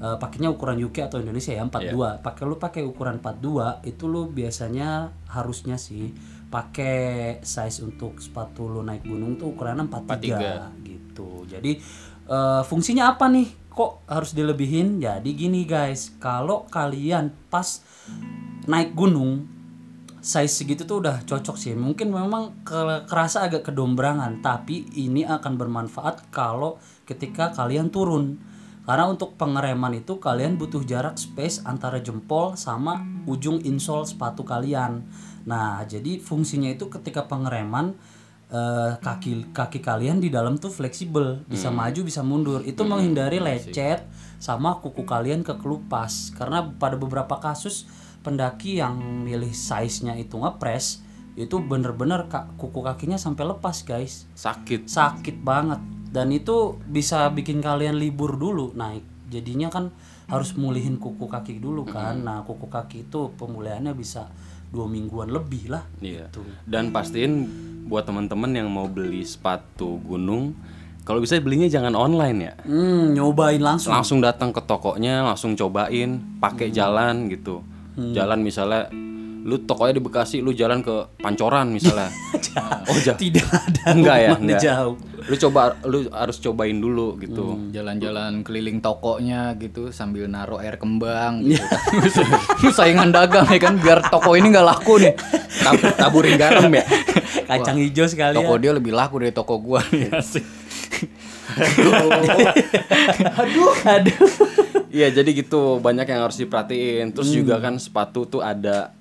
eh, 0.03 0.17
pakainya 0.19 0.51
ukuran 0.51 0.75
UK 0.83 1.07
atau 1.07 1.23
Indonesia 1.23 1.55
ya 1.55 1.63
42. 1.63 2.19
Pakai 2.19 2.43
lu 2.43 2.59
pakai 2.59 2.81
ukuran 2.83 3.23
42 3.23 3.79
itu 3.87 4.03
lu 4.11 4.27
biasanya 4.27 5.15
harusnya 5.31 5.79
sih 5.79 6.11
pakai 6.51 7.39
size 7.39 7.81
untuk 7.81 8.19
sepatu 8.19 8.67
lu 8.67 8.83
naik 8.83 9.07
gunung 9.07 9.39
tuh 9.39 9.55
ukuran 9.55 9.79
43, 9.89 10.75
gitu. 10.83 11.47
Jadi 11.47 11.79
eh, 12.29 12.61
fungsinya 12.67 13.15
apa 13.15 13.31
nih? 13.31 13.47
Kok 13.73 14.05
harus 14.05 14.37
dilebihin? 14.37 15.01
Jadi 15.01 15.33
gini 15.33 15.65
guys, 15.65 16.13
kalau 16.21 16.69
kalian 16.69 17.33
pas 17.49 17.81
naik 18.67 18.95
gunung 18.95 19.49
size 20.23 20.63
segitu 20.63 20.87
tuh 20.87 21.03
udah 21.03 21.19
cocok 21.27 21.59
sih. 21.59 21.75
Mungkin 21.75 22.15
memang 22.15 22.63
ke- 22.63 23.03
kerasa 23.11 23.43
agak 23.43 23.67
kedombrangan, 23.67 24.39
tapi 24.39 24.87
ini 24.95 25.27
akan 25.27 25.59
bermanfaat 25.59 26.31
kalau 26.31 26.79
ketika 27.03 27.51
kalian 27.51 27.91
turun. 27.91 28.39
Karena 28.87 29.07
untuk 29.07 29.35
pengereman 29.39 29.95
itu 29.95 30.19
kalian 30.19 30.55
butuh 30.59 30.83
jarak 30.83 31.15
space 31.15 31.63
antara 31.63 31.99
jempol 32.03 32.55
sama 32.55 33.03
ujung 33.27 33.59
insole 33.63 34.07
sepatu 34.07 34.43
kalian. 34.47 35.03
Nah, 35.43 35.83
jadi 35.87 36.19
fungsinya 36.19 36.71
itu 36.71 36.87
ketika 36.87 37.27
pengereman 37.27 37.95
eh, 38.51 38.91
kaki 38.99 39.55
kaki 39.55 39.79
kalian 39.79 40.19
di 40.19 40.27
dalam 40.27 40.59
tuh 40.59 40.71
fleksibel, 40.71 41.43
bisa 41.47 41.71
maju 41.71 41.99
bisa 42.03 42.23
mundur. 42.23 42.59
Itu 42.63 42.83
menghindari 42.83 43.39
lecet 43.39 44.03
sama 44.39 44.79
kuku 44.83 45.07
kalian 45.07 45.47
kekelupas. 45.47 46.35
Karena 46.35 46.63
pada 46.75 46.99
beberapa 46.99 47.39
kasus 47.39 47.87
pendaki 48.23 48.79
yang 48.79 48.95
milih 49.21 49.51
size-nya 49.51 50.15
itu 50.15 50.35
ngepres 50.35 51.03
itu 51.35 51.59
bener-bener 51.59 52.25
ka- 52.25 52.47
kuku 52.55 52.79
kakinya 52.79 53.17
sampai 53.17 53.43
lepas 53.45 53.81
guys 53.81 54.25
Sakit. 54.33 54.85
sakit 54.85 55.37
banget 55.39 55.81
dan 56.07 56.29
itu 56.29 56.55
bisa 56.83 57.25
bikin 57.27 57.59
kalian 57.59 57.95
libur 57.95 58.33
dulu 58.33 58.71
naik 58.71 59.01
jadinya 59.27 59.67
kan 59.67 59.89
harus 60.25 60.53
mulihin 60.53 60.95
kuku 60.95 61.25
kaki 61.25 61.57
dulu 61.57 61.83
kan 61.83 62.15
nah 62.17 62.41
kuku 62.41 62.65
kaki 62.65 62.97
itu 63.03 63.33
pemulihannya 63.33 63.91
bisa 63.91 64.29
dua 64.69 64.85
mingguan 64.85 65.29
lebih 65.29 65.69
lah 65.69 65.83
Iya. 65.99 66.29
Tuh. 66.29 66.45
Dan 66.63 66.89
pastiin 66.89 67.45
buat 67.83 68.03
teman-teman 68.03 68.49
yang 68.51 68.65
mau 68.67 68.87
beli 68.87 69.21
sepatu 69.21 70.01
gunung, 70.01 70.57
kalau 71.03 71.19
bisa 71.19 71.37
belinya 71.37 71.67
jangan 71.67 71.93
online 71.93 72.37
ya. 72.41 72.53
hmm 72.63 73.13
nyobain 73.13 73.59
langsung 73.59 73.91
Langsung 73.91 74.17
datang 74.17 74.49
ke 74.49 74.61
tokonya, 74.61 75.21
langsung 75.21 75.53
cobain, 75.53 76.17
pakai 76.39 76.71
jalan 76.71 77.27
gitu. 77.27 77.61
Jalan 77.95 78.39
misalnya 78.39 78.89
lu 79.43 79.59
tokonya 79.59 79.91
di 79.91 80.01
Bekasi, 80.01 80.39
lu 80.39 80.51
jalan 80.51 80.79
ke 80.79 81.13
Pancoran 81.15 81.67
misalnya. 81.69 82.07
oh, 82.87 82.97
ja- 82.97 83.13
tidak 83.13 83.43
ada 83.45 83.83
enggak 83.95 84.17
ya, 84.17 84.29
enggak. 84.33 84.61
jauh 84.61 84.95
Lu 85.23 85.35
coba 85.37 85.79
lu 85.83 86.03
harus 86.09 86.35
cobain 86.37 86.75
dulu 86.75 87.15
gitu. 87.17 87.71
jalan-jalan 87.71 88.43
keliling 88.43 88.79
tokonya 88.79 89.55
gitu 89.55 89.87
sambil 89.89 90.27
naruh 90.27 90.59
air 90.59 90.75
kembang 90.75 91.39
gitu 91.41 91.63
kan. 92.19 92.67
saingan 92.69 93.07
dagang 93.09 93.47
ya 93.47 93.55
kan 93.57 93.75
biar 93.77 94.03
toko 94.03 94.35
ini 94.35 94.49
nggak 94.49 94.63
laku 94.65 94.99
nih 94.99 95.15
Tab- 95.57 95.95
taburin 95.95 96.35
garam 96.35 96.67
ya. 96.67 96.83
kacang 97.45 97.79
hijau 97.79 98.03
sekalian 98.03 98.35
toko 98.37 98.53
dia 98.57 98.71
lebih 98.71 98.91
laku 98.91 99.15
dari 99.17 99.31
toko 99.31 99.59
gua 99.59 99.79
nih 99.89 100.11
aduh. 103.37 103.71
Aduh. 103.97 104.29
Iya, 104.93 105.09
jadi 105.09 105.29
gitu 105.33 105.81
banyak 105.81 106.05
yang 106.05 106.21
harus 106.25 106.37
diperhatiin. 106.37 107.13
Terus 107.13 107.33
juga 107.33 107.57
kan 107.57 107.81
sepatu 107.81 108.29
tuh 108.29 108.41
ada 108.45 108.93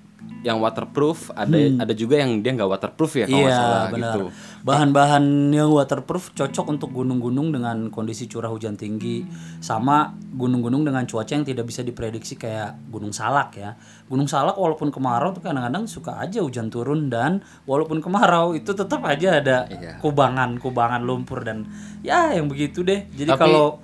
yang 0.43 0.59
waterproof, 0.59 1.31
ada 1.31 1.55
ada 1.55 1.93
juga 1.95 2.19
yang 2.19 2.43
dia 2.43 2.51
nggak 2.51 2.67
waterproof 2.67 3.15
ya 3.15 3.25
kalau 3.25 3.47
Iya 3.47 3.55
salah 3.55 3.83
benar. 3.87 4.11
gitu. 4.11 4.23
Bahan-bahan 4.63 5.23
yang 5.49 5.71
waterproof 5.71 6.35
cocok 6.35 6.65
untuk 6.67 6.91
gunung-gunung 6.91 7.55
dengan 7.55 7.87
kondisi 7.87 8.27
curah 8.27 8.51
hujan 8.51 8.75
tinggi 8.75 9.23
sama 9.63 10.11
gunung-gunung 10.35 10.83
dengan 10.83 11.07
cuaca 11.07 11.31
yang 11.31 11.47
tidak 11.47 11.63
bisa 11.63 11.79
diprediksi 11.79 12.35
kayak 12.35 12.75
Gunung 12.91 13.15
Salak 13.15 13.55
ya. 13.55 13.79
Gunung 14.05 14.27
Salak 14.27 14.59
walaupun 14.59 14.91
kemarau 14.91 15.31
tuh 15.31 15.39
kadang-kadang 15.39 15.87
suka 15.87 16.19
aja 16.19 16.43
hujan 16.43 16.67
turun 16.67 17.07
dan 17.07 17.39
walaupun 17.63 18.03
kemarau 18.03 18.51
itu 18.51 18.75
tetap 18.75 18.99
aja 19.07 19.39
ada 19.39 19.63
kubangan-kubangan 20.03 21.01
lumpur 21.01 21.39
dan 21.41 21.63
ya 22.03 22.35
yang 22.35 22.51
begitu 22.51 22.83
deh. 22.83 23.07
Jadi 23.09 23.31
Tapi- 23.31 23.39
kalau 23.41 23.79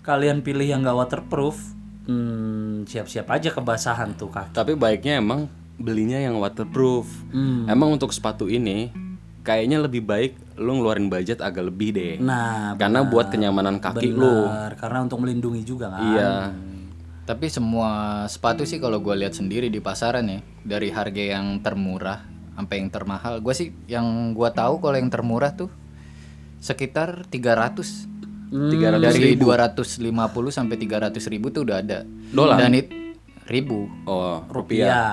kalian 0.00 0.40
pilih 0.40 0.64
yang 0.64 0.80
nggak 0.80 0.96
waterproof, 0.96 1.76
hmm, 2.08 2.88
siap-siap 2.88 3.28
aja 3.28 3.52
kebasahan 3.52 4.16
tuh 4.16 4.32
kaki. 4.32 4.56
Tapi 4.56 4.72
baiknya 4.72 5.20
emang 5.20 5.48
belinya 5.78 6.18
yang 6.18 6.36
waterproof. 6.36 7.06
Hmm. 7.30 7.64
Emang 7.66 7.94
untuk 7.94 8.10
sepatu 8.10 8.46
ini 8.46 8.90
kayaknya 9.40 9.80
lebih 9.80 10.02
baik 10.02 10.32
lu 10.58 10.74
ngeluarin 10.74 11.06
budget 11.06 11.38
agak 11.38 11.64
lebih 11.64 11.94
deh. 11.94 12.14
Nah, 12.18 12.74
Karena 12.74 13.00
buat 13.02 13.30
kenyamanan 13.30 13.78
kaki 13.78 14.10
lu. 14.10 14.44
Benar, 14.44 14.74
karena 14.74 14.98
untuk 15.00 15.18
melindungi 15.18 15.62
juga 15.62 15.88
kan. 15.88 16.02
Iya. 16.04 16.32
tapi 17.24 17.44
semua 17.46 17.90
sepatu 18.24 18.64
sih 18.64 18.76
kalau 18.76 18.98
gua 18.98 19.12
lihat 19.12 19.36
sendiri 19.36 19.68
di 19.68 19.78
pasaran 19.78 20.24
ya 20.26 20.40
dari 20.58 20.88
harga 20.88 21.36
yang 21.36 21.60
termurah 21.60 22.24
sampai 22.56 22.80
yang 22.80 22.88
termahal 22.88 23.38
gua 23.38 23.52
sih 23.52 23.68
yang 23.84 24.02
gua 24.32 24.48
tahu 24.48 24.80
kalau 24.80 24.96
yang 24.96 25.12
termurah 25.12 25.52
tuh 25.52 25.68
sekitar 26.58 27.28
300 27.28 28.08
Hmm. 28.48 28.72
dari 28.72 29.36
250 29.36 30.00
sampai 30.48 30.80
300 30.80 31.28
ribu 31.28 31.52
tuh 31.52 31.68
udah 31.68 31.84
ada 31.84 32.08
Dolar? 32.32 32.56
dan 32.56 32.72
it 32.72 32.88
ribu 33.44 33.84
Oh, 34.04 34.40
rupiah. 34.48 34.88
Iya. 34.88 35.04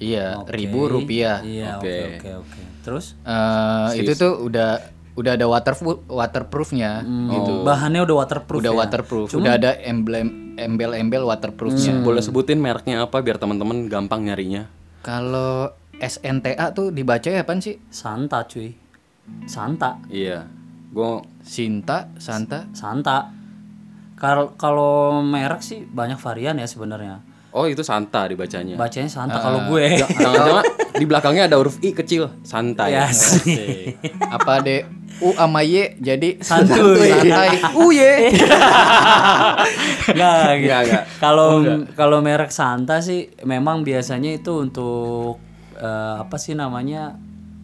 Iya 0.00 0.40
Oke. 0.40 0.50
ribu 0.50 0.88
rupiah 0.88 1.38
Iya, 1.40 1.76
oke 1.76 1.84
Oke. 1.84 2.00
oke 2.16 2.30
oke. 2.40 2.60
Terus 2.80 3.06
Eh, 3.20 3.88
itu 4.00 4.12
tuh 4.14 4.40
udah 4.40 4.80
udah 5.12 5.32
ada 5.34 5.44
waterproof 5.44 6.08
waterproofnya 6.08 7.04
gitu 7.04 7.52
bahannya 7.60 8.00
udah 8.00 8.16
waterproof 8.16 8.58
udah 8.58 8.72
ya? 8.72 8.78
waterproof 8.78 9.28
udah 9.30 9.52
ada 9.54 9.70
emblem 9.78 10.56
embel-embel 10.56 11.22
waterproofnya 11.22 12.00
Boleh 12.00 12.20
sebutin 12.20 12.56
mereknya 12.56 13.02
apa 13.02 13.20
biar 13.20 13.36
teman-teman 13.36 13.84
gampang 13.86 14.24
nyarinya? 14.24 14.64
kalau 15.00 15.68
SNTA 15.94 16.72
tuh 16.72 16.88
dibaca 16.88 17.24
ya 17.26 17.40
apaan 17.40 17.60
sih 17.60 17.76
Santa 17.90 18.44
cuy. 18.46 18.72
Santa, 19.44 20.00
Iya. 20.08 20.48
Gue 20.90 21.20
Sinta 21.40 22.08
Santa 22.16 22.64
Santa. 22.72 23.28
Kalau 24.16 24.52
kalau 24.54 24.92
merek 25.22 25.60
sih 25.60 25.84
banyak 25.84 26.16
varian 26.16 26.56
ya 26.56 26.64
sebenarnya. 26.64 27.20
Oh, 27.50 27.66
itu 27.66 27.82
Santa 27.82 28.30
dibacanya. 28.30 28.78
Bacanya 28.78 29.10
Santa 29.10 29.38
kalau 29.42 29.66
gue. 29.74 29.98
Jangan-jangan 29.98 30.64
di 30.94 31.04
belakangnya 31.06 31.50
ada 31.50 31.58
huruf 31.58 31.82
I 31.82 31.90
kecil, 31.90 32.30
santai. 32.46 32.94
Ya, 32.94 33.10
apa 34.30 34.62
deh 34.62 34.86
U 35.20 35.36
sama 35.36 35.60
Y 35.60 36.00
jadi 36.00 36.40
Santuy. 36.40 37.10
santai 37.12 37.60
U 37.76 37.92
Y 37.92 38.00
Enggak, 40.14 40.48
gitu. 40.56 40.64
Nggak, 40.64 40.80
nggak. 40.86 41.04
Kalau 41.20 41.48
kalau 41.92 42.18
merek 42.24 42.54
Santa 42.54 43.04
sih 43.04 43.28
memang 43.44 43.84
biasanya 43.84 44.32
itu 44.32 44.56
untuk 44.56 45.36
eh, 45.76 46.14
apa 46.22 46.36
sih 46.40 46.56
namanya 46.56 47.18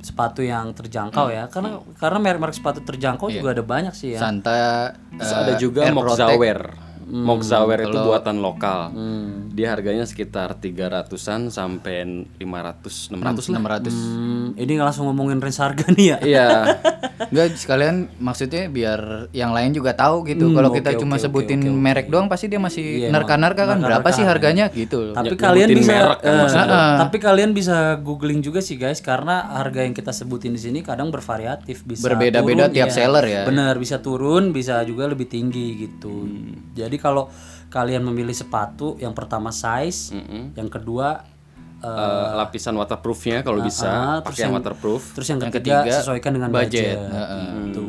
sepatu 0.04 0.44
yang 0.44 0.76
terjangkau 0.76 1.32
ya. 1.32 1.48
Karena 1.48 1.80
karena 1.96 2.18
merek-merek 2.20 2.54
sepatu 2.58 2.84
terjangkau 2.84 3.32
juga 3.32 3.56
ada 3.56 3.64
banyak 3.64 3.94
sih 3.96 4.14
ya. 4.14 4.20
Santa 4.20 4.92
Terus 5.16 5.32
eh, 5.32 5.40
ada 5.40 5.52
juga 5.56 5.80
Air 5.88 6.85
Moxawear. 7.06 7.78
Moxawear 7.78 7.80
itu 7.86 7.98
buatan 7.98 8.36
lokal. 8.38 8.80
Hmm. 8.90 9.48
Dia 9.50 9.70
harganya 9.70 10.02
sekitar 10.02 10.58
300-an 10.58 11.48
sampai 11.48 12.02
500 12.34 13.14
600 13.14 13.54
lah. 13.54 13.60
600 13.78 13.94
Hmm, 13.94 14.46
ini 14.54 14.74
langsung 14.76 15.06
ngomongin 15.06 15.38
range 15.38 15.56
harga 15.56 15.86
nih 15.88 16.06
ya. 16.06 16.18
Iya. 16.20 16.48
Enggak 17.30 17.56
sekalian 17.56 18.10
maksudnya 18.18 18.66
biar 18.66 19.00
yang 19.30 19.50
lain 19.50 19.70
juga 19.70 19.94
tahu 19.94 20.26
gitu. 20.26 20.50
Kalau 20.50 20.68
kita 20.68 20.92
oke, 20.92 21.00
cuma 21.00 21.16
oke, 21.16 21.22
sebutin 21.22 21.62
merek 21.62 22.06
doang 22.06 22.26
pasti 22.26 22.46
dia 22.46 22.58
masih 22.58 23.06
Iya, 23.06 23.08
nerka-nerka 23.08 23.62
kan 23.64 23.78
emang. 23.78 23.86
berapa 23.86 24.08
sih 24.08 24.20
Nerka-nerka, 24.20 24.30
harganya 24.32 24.64
gitu 24.68 24.96
loh. 25.02 25.14
Tapi 25.14 25.32
Ny- 25.32 25.40
kalian 25.40 25.68
bisa 25.72 25.92
merek 25.94 26.18
kan 26.20 26.34
maksudnya. 26.36 26.80
tapi 26.98 27.16
kalian 27.18 27.50
bisa 27.52 27.76
googling 27.98 28.40
juga 28.40 28.58
sih 28.58 28.76
guys 28.76 28.98
karena 28.98 29.54
harga 29.54 29.80
yang 29.80 29.94
kita 29.94 30.10
sebutin 30.10 30.52
di 30.52 30.60
sini 30.60 30.78
kadang 30.80 31.08
bervariatif 31.08 31.82
bisa 31.82 32.04
Berbeda-beda 32.04 32.66
tiap 32.68 32.90
iya. 32.90 32.94
seller 32.94 33.24
ya. 33.24 33.42
Bener 33.44 33.74
bisa 33.76 33.98
turun 33.98 34.50
bisa 34.50 34.82
juga 34.82 35.06
lebih 35.06 35.26
tinggi 35.26 35.66
gitu. 35.78 36.12
Hmm. 36.26 36.74
Jadi 36.74 36.95
kalau 36.96 37.28
kalian 37.66 38.02
memilih 38.02 38.32
sepatu 38.32 38.94
yang 38.96 39.12
pertama 39.12 39.50
size, 39.50 40.14
yang 40.52 40.68
kedua 40.68 41.34
Eh, 41.76 42.28
lapisan 42.34 42.72
waterproofnya 42.72 43.44
kalau 43.44 43.60
bisa 43.60 43.84
ah, 43.84 44.18
terus 44.18 44.32
pakai 44.32 44.40
yang 44.40 44.48
yang- 44.48 44.56
waterproof. 44.58 45.02
terus 45.12 45.28
yang 45.28 45.38
ketiga, 45.44 45.84
ketiga, 45.84 45.94
sesuaikan 46.00 46.32
dengan 46.32 46.48
budget. 46.48 46.96
budget. 46.96 47.68
Gitu. 47.68 47.84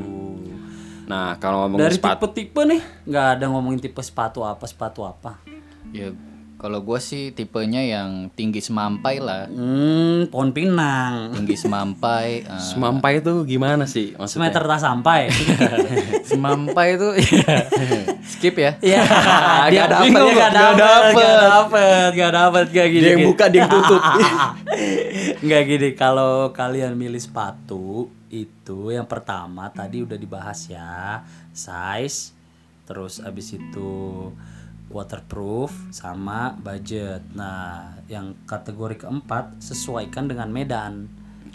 Nah, 1.07 1.39
kalau 1.39 1.63
ngomongin 1.65 1.87
Dari 1.87 1.97
tipe-tipe 1.97 2.61
nih 2.67 2.81
nggak 3.07 3.27
ada 3.39 3.45
ngomongin 3.47 3.79
tipe 3.79 4.03
sepatu 4.03 4.43
apa 4.43 4.67
sepatu 4.67 5.07
apa. 5.07 5.39
Ya 5.95 6.11
kalau 6.57 6.81
gua 6.81 6.97
sih 6.97 7.29
tipenya 7.37 7.85
yang 7.85 8.33
tinggi 8.33 8.65
semampai 8.65 9.21
lah. 9.21 9.45
Hmm, 9.45 10.25
pohon 10.33 10.49
pinang. 10.49 11.29
Tinggi 11.37 11.53
semampai. 11.53 12.41
eh, 12.49 12.57
semampai 12.57 13.21
itu 13.21 13.45
gimana 13.45 13.85
sih 13.85 14.17
maksudnya? 14.17 14.49
Semeter 14.49 14.63
tak 14.65 14.81
sampai. 14.81 15.29
semampai 16.29 16.87
itu 16.97 17.09
skip 18.33 18.57
ya. 18.57 18.73
Iya, 18.81 19.01
dia 19.69 19.85
Nggak 19.85 19.89
dapet, 19.93 20.05
bingung 20.09 20.33
nggak 20.33 20.51
nggak 20.51 20.73
dapet, 20.73 21.13
nggak 21.13 21.37
dapet, 21.45 22.09
nggak 22.17 22.33
dapet, 22.33 22.65
nggak 22.73 22.87
gini. 22.89 23.05
Dia 23.05 23.13
yang 23.13 23.27
buka, 23.29 23.45
dia 23.53 23.59
yang 23.61 23.69
tutup. 23.69 24.01
Nggak 25.45 25.61
gini, 25.69 25.89
kalau 25.93 26.33
kalian 26.57 26.97
milih 26.97 27.21
sepatu 27.21 28.09
itu 28.33 28.91
yang 28.91 29.05
pertama 29.05 29.69
tadi 29.69 30.03
udah 30.03 30.17
dibahas 30.17 30.67
ya, 30.67 31.21
size, 31.53 32.35
terus 32.89 33.21
abis 33.21 33.55
itu 33.55 34.33
waterproof 34.87 35.71
sama 35.91 36.55
budget. 36.59 37.23
Nah, 37.35 37.99
yang 38.07 38.35
kategori 38.47 39.07
keempat 39.07 39.59
sesuaikan 39.59 40.31
dengan 40.31 40.51
medan. 40.51 41.07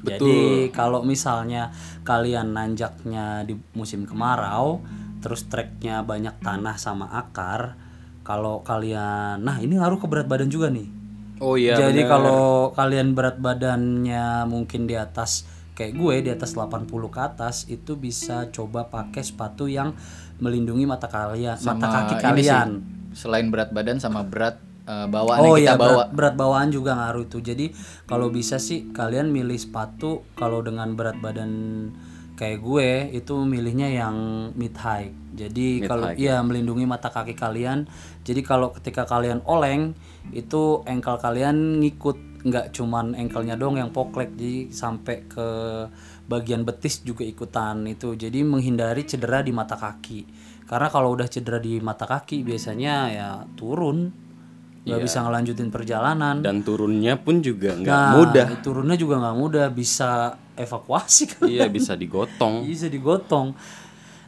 Jadi 0.03 0.69
kalau 0.75 1.07
misalnya 1.07 1.71
kalian 2.03 2.51
nanjaknya 2.53 3.47
di 3.47 3.55
musim 3.79 4.03
kemarau, 4.03 4.83
terus 5.23 5.47
treknya 5.47 6.03
banyak 6.03 6.43
tanah 6.43 6.75
sama 6.75 7.07
akar, 7.15 7.79
kalau 8.27 8.67
kalian, 8.67 9.39
nah 9.43 9.63
ini 9.63 9.79
ngaruh 9.79 10.03
ke 10.03 10.11
berat 10.11 10.27
badan 10.27 10.51
juga 10.51 10.75
nih. 10.75 10.91
Oh 11.39 11.55
iya. 11.55 11.79
Jadi 11.79 12.03
bener. 12.07 12.11
kalau 12.11 12.71
kalian 12.75 13.15
berat 13.15 13.39
badannya 13.39 14.47
mungkin 14.47 14.87
di 14.87 14.95
atas 14.99 15.47
kayak 15.75 15.99
gue 15.99 16.15
di 16.27 16.31
atas 16.31 16.55
80 16.55 16.87
ke 16.87 17.21
atas 17.23 17.67
itu 17.67 17.97
bisa 17.99 18.47
coba 18.55 18.87
pakai 18.87 19.23
sepatu 19.25 19.67
yang 19.67 19.95
melindungi 20.39 20.87
mata 20.87 21.07
kalian, 21.07 21.59
mata 21.63 21.87
kaki 21.87 22.15
kalian. 22.19 23.02
Selain 23.15 23.49
berat 23.53 23.71
badan 23.73 23.99
sama 24.03 24.25
berat 24.27 24.59
eh, 24.89 25.07
bawaan 25.09 25.41
Oh 25.41 25.55
yang 25.55 25.57
iya 25.61 25.73
kita 25.75 25.79
bawa. 25.79 26.05
berat, 26.09 26.09
berat 26.13 26.35
bawaan 26.39 26.69
juga 26.73 26.93
ngaruh 26.99 27.25
itu. 27.29 27.39
Jadi 27.41 27.67
kalau 28.07 28.29
bisa 28.33 28.57
sih 28.59 28.91
kalian 28.93 29.31
milih 29.31 29.57
sepatu 29.57 30.27
kalau 30.35 30.61
dengan 30.65 30.93
berat 30.99 31.19
badan 31.23 31.53
kayak 32.33 32.59
gue 32.65 32.89
itu 33.15 33.35
milihnya 33.45 33.89
yang 33.93 34.17
mid 34.57 34.75
high. 34.81 35.13
Jadi 35.33 35.85
kalau 35.85 36.11
iya 36.17 36.41
melindungi 36.43 36.85
mata 36.89 37.09
kaki 37.13 37.37
kalian. 37.37 37.87
Jadi 38.27 38.41
kalau 38.43 38.73
ketika 38.75 39.07
kalian 39.07 39.41
oleng 39.47 39.95
itu 40.33 40.83
engkel 40.87 41.17
kalian 41.19 41.79
ngikut 41.83 42.19
nggak 42.43 42.75
cuman 42.75 43.15
engkelnya 43.15 43.55
dong 43.55 43.79
yang 43.79 43.95
poklek 43.95 44.35
jadi 44.35 44.67
sampai 44.75 45.31
ke 45.31 45.47
bagian 46.27 46.63
betis 46.67 47.03
juga 47.05 47.23
ikutan 47.23 47.85
itu. 47.87 48.15
Jadi 48.19 48.43
menghindari 48.43 49.07
cedera 49.07 49.43
di 49.45 49.53
mata 49.55 49.77
kaki. 49.79 50.21
Karena 50.65 50.89
kalau 50.89 51.13
udah 51.13 51.27
cedera 51.27 51.57
di 51.57 51.79
mata 51.79 52.05
kaki 52.05 52.43
biasanya 52.43 52.95
ya 53.09 53.29
turun. 53.55 54.13
Nggak 54.83 54.99
bisa 54.99 55.23
ngelanjutin 55.23 55.71
perjalanan. 55.71 56.43
Dan 56.43 56.67
turunnya 56.67 57.15
pun 57.15 57.39
juga 57.39 57.79
nggak 57.79 57.87
Nah, 57.87 58.13
mudah. 58.19 58.47
turunnya 58.59 58.99
juga 58.99 59.23
nggak 59.23 59.37
mudah. 59.37 59.67
Bisa 59.71 60.35
evakuasi 60.53 61.23
kan? 61.31 61.47
Iya 61.47 61.71
bisa 61.71 61.95
digotong. 61.95 62.63
bisa 62.67 62.91
digotong. 62.91 63.55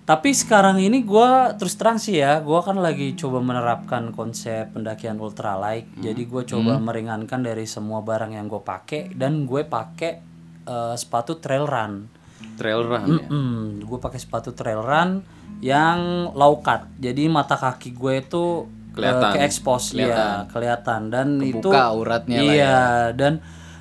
Tapi 0.05 0.31
sekarang 0.31 0.79
ini 0.79 1.01
gua 1.01 1.57
terus 1.57 1.75
terang 1.75 1.97
sih 1.97 2.21
ya 2.21 2.37
gua 2.39 2.61
kan 2.61 2.77
lagi 2.77 3.17
coba 3.17 3.41
menerapkan 3.41 4.13
konsep 4.13 4.69
pendakian 4.71 5.17
ultralight. 5.17 5.89
Jadi 5.97 6.23
gue 6.23 6.45
coba 6.45 6.77
meringankan 6.77 7.41
dari 7.41 7.65
semua 7.65 8.05
barang 8.05 8.37
yang 8.37 8.45
gue 8.45 8.61
pakai 8.61 9.11
dan 9.11 9.49
gue 9.49 9.65
pakai 9.65 10.13
eh, 10.63 10.95
sepatu 10.95 11.41
trail 11.41 11.65
run. 11.65 12.05
Trail 12.55 12.85
run 12.85 13.05
ya. 13.11 13.27
Hmm, 13.27 13.81
gue 13.81 13.99
pakai 13.99 14.21
sepatu 14.21 14.53
trail 14.53 14.79
run 14.79 15.25
yang 15.65 16.29
low 16.37 16.61
cut. 16.61 16.85
Jadi 17.01 17.25
mata 17.33 17.57
kaki 17.57 17.97
gue 17.97 18.21
itu 18.21 18.69
Kelihatan. 18.93 19.33
ke 19.33 19.39
expose 19.49 19.97
ya, 19.97 20.45
kelihatan 20.53 21.09
dan 21.09 21.41
itu 21.41 21.65
Kebuka 21.65 21.89
auratnya 21.97 22.39
lah 22.45 22.45
ya. 22.45 22.53
Iya, 22.53 22.83
dan 23.17 23.33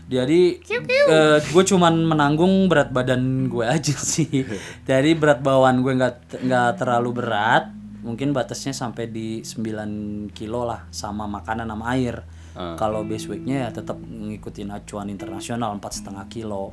jadi 0.08 0.42
eh, 0.64 1.38
gue 1.44 1.64
cuman 1.68 2.08
menanggung 2.08 2.72
berat 2.72 2.96
badan 2.96 3.52
gue 3.52 3.66
aja 3.76 3.94
sih. 4.00 4.48
Jadi 4.88 5.12
berat 5.20 5.44
bawaan 5.44 5.84
gue 5.84 5.92
nggak 5.92 6.40
nggak 6.48 6.72
terlalu 6.80 7.20
berat. 7.20 7.68
Mungkin 8.04 8.36
batasnya 8.36 8.76
sampai 8.76 9.08
di 9.08 9.44
9 9.44 10.32
kilo 10.36 10.64
lah 10.68 10.88
sama 10.92 11.28
makanan 11.28 11.68
sama 11.68 11.92
air. 12.00 12.24
Kalau 12.54 13.02
base 13.02 13.26
weightnya 13.28 13.66
ya 13.66 13.70
tetap 13.74 13.98
ngikutin 13.98 14.70
acuan 14.72 15.10
internasional 15.10 15.74
empat 15.76 16.00
setengah 16.00 16.30
kilo. 16.30 16.72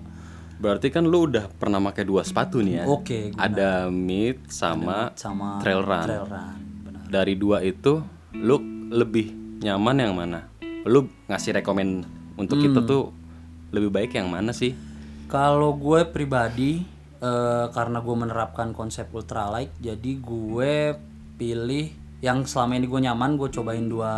Berarti 0.60 0.92
kan 0.92 1.08
lu 1.08 1.24
udah 1.24 1.48
pernah 1.48 1.80
pakai 1.80 2.04
dua 2.04 2.20
sepatu 2.20 2.60
nih 2.60 2.74
ya. 2.74 2.84
Oke, 2.84 3.32
Ada 3.32 3.88
mid 3.88 4.44
sama, 4.46 5.08
sama 5.16 5.56
trail 5.58 5.80
run. 5.80 6.04
trail 6.04 6.26
run. 6.26 6.56
Benar. 6.84 7.02
Dari 7.08 7.34
dua 7.34 7.64
itu 7.64 8.04
lu 8.36 8.60
lebih 8.92 9.32
nyaman 9.58 9.96
yang 9.98 10.12
mana? 10.12 10.52
Lu 10.84 11.08
ngasih 11.26 11.56
rekomen 11.56 12.04
untuk 12.36 12.56
Hmm. 12.56 12.64
kita 12.68 12.80
tuh 12.84 13.08
lebih 13.70 13.88
baik 13.88 14.12
yang 14.12 14.28
mana 14.28 14.52
sih? 14.52 14.76
Kalau 15.26 15.72
gue 15.72 16.04
pribadi 16.04 16.84
eh, 17.16 17.66
karena 17.70 18.00
gue 18.00 18.16
menerapkan 18.18 18.72
konsep 18.72 19.08
ultralight, 19.10 19.68
jadi 19.76 20.12
gue 20.16 20.96
pilih 21.36 21.92
yang 22.20 22.44
selama 22.44 22.76
ini 22.76 22.84
gue 22.84 22.96
nyaman, 22.98 23.36
gue 23.36 23.48
cobain 23.50 23.84
dua 23.84 24.12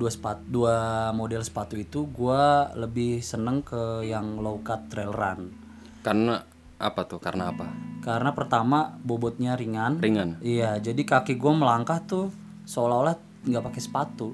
dua 0.00 0.08
sepatu 0.08 0.40
dua 0.48 0.76
model 1.12 1.44
sepatu 1.44 1.76
itu 1.76 2.08
gue 2.08 2.42
lebih 2.74 3.20
seneng 3.20 3.60
ke 3.60 4.00
yang 4.02 4.40
low 4.40 4.64
cut 4.64 4.88
trail 4.88 5.12
run 5.12 5.52
Karena 6.00 6.40
apa 6.80 7.04
tuh? 7.04 7.20
Karena 7.20 7.52
apa? 7.52 7.68
karena 8.00 8.32
pertama 8.32 8.96
bobotnya 8.98 9.52
ringan 9.52 10.00
Ringan. 10.00 10.40
iya 10.40 10.80
jadi 10.80 10.96
kaki 10.96 11.36
gue 11.36 11.52
melangkah 11.52 12.00
tuh 12.00 12.32
seolah-olah 12.64 13.12
nggak 13.44 13.60
pakai 13.60 13.76
sepatu 13.78 14.32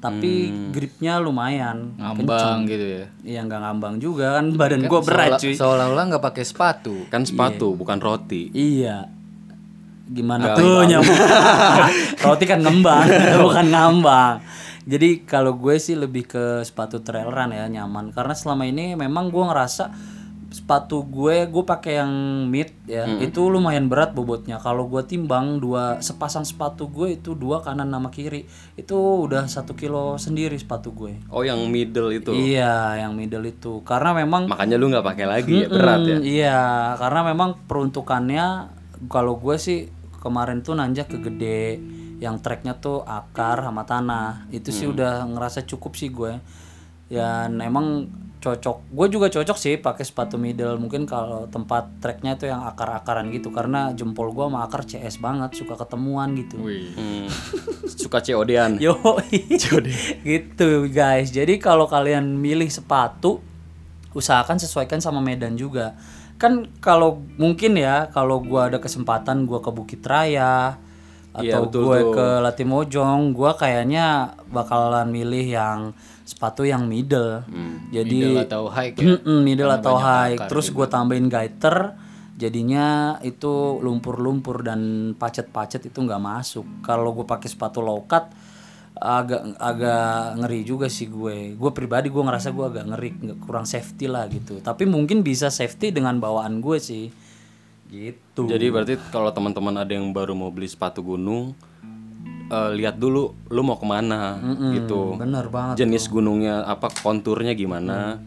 tapi 0.00 0.48
gripnya 0.68 1.16
lumayan 1.16 1.96
Ngambang 1.96 2.64
gitu 2.64 2.84
ya. 3.00 3.04
Iya 3.22 3.40
nggak 3.40 3.56
ngambang 3.58 3.94
juga 3.98 4.36
kan 4.36 4.52
badan 4.52 4.84
gue 4.84 5.00
berat 5.00 5.28
Seolah- 5.30 5.40
cuy. 5.40 5.54
Seolah-olah 5.56 6.04
nggak 6.06 6.24
pakai 6.24 6.44
sepatu. 6.44 7.08
Kan 7.08 7.24
sepatu 7.24 7.72
bukan 7.72 8.00
roti. 8.00 8.52
Iya. 8.52 9.08
Gimana 10.04 10.52
tuh 10.52 10.84
nyambung? 10.84 11.16
Roti 12.24 12.44
kan 12.44 12.60
ngembang, 12.60 13.08
bukan 13.48 13.66
ngambang. 13.66 14.36
Jadi 14.84 15.24
kalau 15.24 15.56
gue 15.56 15.76
sih 15.76 15.96
lebih 15.96 16.24
ke 16.24 16.44
sepatu 16.60 17.00
trail 17.00 17.28
run 17.28 17.50
ya 17.50 17.64
nyaman. 17.66 18.12
Karena 18.12 18.32
selama 18.32 18.64
ini 18.64 18.92
memang 18.92 19.28
gue 19.28 19.40
ngerasa 19.42 19.84
sepatu 20.54 21.02
gue 21.02 21.50
gue 21.50 21.64
pakai 21.66 21.98
yang 21.98 22.12
mid 22.46 22.70
ya 22.86 23.10
itu 23.18 23.50
lumayan 23.50 23.90
berat 23.90 24.14
bobotnya. 24.14 24.62
Kalau 24.62 24.86
gue 24.86 25.02
timbang 25.02 25.58
dua 25.58 25.98
sepasang 25.98 26.46
sepatu 26.46 26.86
gue 26.86 27.18
itu 27.18 27.34
dua 27.34 27.58
kanan 27.58 27.90
sama 27.90 28.06
kiri 28.06 28.46
itu 28.78 28.94
udah 28.94 29.50
satu 29.50 29.74
kilo 29.74 30.14
sendiri 30.14 30.54
sepatu 30.54 30.94
gue. 30.94 31.18
Oh 31.26 31.42
yang 31.42 31.58
middle 31.66 32.14
itu. 32.14 32.30
iya 32.30 32.94
yang 33.02 33.18
middle 33.18 33.42
itu. 33.42 33.82
Karena 33.82 34.14
memang 34.14 34.46
Makanya 34.46 34.78
lu 34.78 34.94
nggak 34.94 35.02
pakai 35.02 35.26
lagi 35.26 35.66
ya 35.66 35.68
berat 35.68 36.00
ya. 36.06 36.16
Hmm, 36.16 36.22
Iya, 36.22 36.60
karena 37.02 37.20
memang 37.26 37.50
peruntukannya 37.66 38.46
kalau 39.10 39.42
gue 39.42 39.56
sih 39.58 39.90
kemarin 40.22 40.62
tuh 40.62 40.78
nanjak 40.78 41.10
ke 41.10 41.18
gede 41.18 41.82
yang 42.24 42.40
treknya 42.40 42.72
tuh 42.74 43.04
akar 43.04 43.60
sama 43.60 43.84
tanah. 43.84 44.48
Itu 44.48 44.72
sih 44.72 44.88
Hmm. 44.88 44.96
udah 44.96 45.12
ngerasa 45.28 45.68
cukup 45.68 45.92
sih 45.92 46.08
gue. 46.08 46.40
Ya 47.12 47.44
emang 47.44 48.08
cocok. 48.40 48.92
Gue 48.92 49.06
juga 49.08 49.28
cocok 49.28 49.56
sih 49.56 49.76
pakai 49.76 50.04
sepatu 50.04 50.36
middle. 50.36 50.76
Mungkin 50.76 51.04
kalau 51.04 51.48
tempat 51.48 52.00
treknya 52.00 52.36
tuh 52.36 52.48
yang 52.48 52.64
akar-akaran 52.64 53.28
gitu 53.28 53.48
karena 53.48 53.92
jempol 53.92 54.32
gue 54.32 54.44
sama 54.44 54.64
akar 54.64 54.84
CS 54.84 55.16
banget, 55.16 55.52
suka 55.56 55.76
ketemuan 55.76 56.32
gitu. 56.36 56.56
Hmm. 56.60 57.28
Suka 58.04 58.20
COD-an. 58.20 58.76
Yo, 58.84 58.96
gitu 60.24 60.68
guys. 60.88 61.28
Jadi 61.28 61.56
kalau 61.56 61.84
kalian 61.88 62.36
milih 62.36 62.68
sepatu, 62.68 63.40
usahakan 64.12 64.56
sesuaikan 64.56 65.00
sama 65.00 65.20
medan 65.20 65.56
juga. 65.56 65.96
Kan 66.36 66.68
kalau 66.80 67.22
mungkin 67.40 67.78
ya, 67.78 68.10
kalau 68.10 68.42
gua 68.42 68.68
ada 68.68 68.76
kesempatan 68.76 69.46
gua 69.46 69.62
ke 69.62 69.70
Bukit 69.70 70.02
Raya 70.04 70.76
Iya, 71.34 71.58
atau 71.58 71.62
betul 71.66 71.82
gue 71.82 71.98
tuh. 71.98 72.12
ke 72.14 72.26
Latimojong, 72.46 73.34
gua 73.34 73.58
kayaknya 73.58 74.38
bakalan 74.54 75.10
milih 75.10 75.46
yang 75.50 75.78
sepatu 76.22 76.62
yang 76.62 76.86
middle. 76.86 77.42
Jadi 77.90 78.22
Middle 78.22 78.46
atau 78.46 78.62
high 78.70 78.94
ya. 78.94 79.18
Mm-mm, 79.18 79.38
middle 79.42 79.72
atau 79.74 79.94
high. 79.98 80.38
Terus 80.46 80.70
gue 80.70 80.86
tambahin 80.86 81.26
gaiter, 81.26 81.98
jadinya 82.38 83.18
itu 83.26 83.82
lumpur-lumpur 83.82 84.62
dan 84.62 85.12
pacet-pacet 85.18 85.90
itu 85.90 85.98
nggak 86.00 86.22
masuk. 86.22 86.64
Kalau 86.86 87.12
gue 87.12 87.26
pakai 87.26 87.50
sepatu 87.50 87.82
low 87.82 88.06
cut, 88.06 88.30
agak 88.94 89.58
agak 89.58 90.38
ngeri 90.38 90.60
juga 90.62 90.86
sih 90.86 91.10
gue. 91.10 91.58
Gue 91.58 91.70
pribadi 91.74 92.08
gue 92.08 92.22
ngerasa 92.22 92.54
gue 92.54 92.66
agak 92.72 92.84
ngeri, 92.94 93.10
kurang 93.42 93.66
safety 93.66 94.06
lah 94.06 94.24
gitu. 94.30 94.62
Tapi 94.62 94.86
mungkin 94.86 95.20
bisa 95.26 95.50
safety 95.50 95.90
dengan 95.90 96.22
bawaan 96.22 96.62
gue 96.62 96.78
sih, 96.80 97.10
gitu. 97.88 98.48
Jadi 98.48 98.66
berarti 98.72 98.94
kalau 99.12 99.30
teman-teman 99.30 99.74
ada 99.80 99.92
yang 99.92 100.10
baru 100.10 100.32
mau 100.32 100.50
beli 100.50 100.66
sepatu 100.66 101.04
gunung, 101.04 101.52
eh, 102.50 102.70
lihat 102.74 102.96
dulu 102.96 103.32
lu 103.48 103.60
mau 103.64 103.76
ke 103.76 103.86
mana 103.86 104.40
gitu. 104.72 105.16
Bener 105.16 105.46
banget. 105.48 105.84
Jenis 105.84 106.08
gunungnya 106.08 106.64
apa, 106.64 106.90
konturnya 106.90 107.52
gimana, 107.52 108.20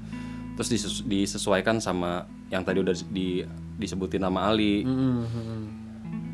terus 0.56 0.70
dises- 0.72 1.06
disesuaikan 1.06 1.82
sama 1.82 2.26
yang 2.48 2.64
tadi 2.64 2.80
udah 2.80 2.96
di, 3.12 3.44
disebutin 3.76 4.24
nama 4.24 4.50
Ali. 4.50 4.88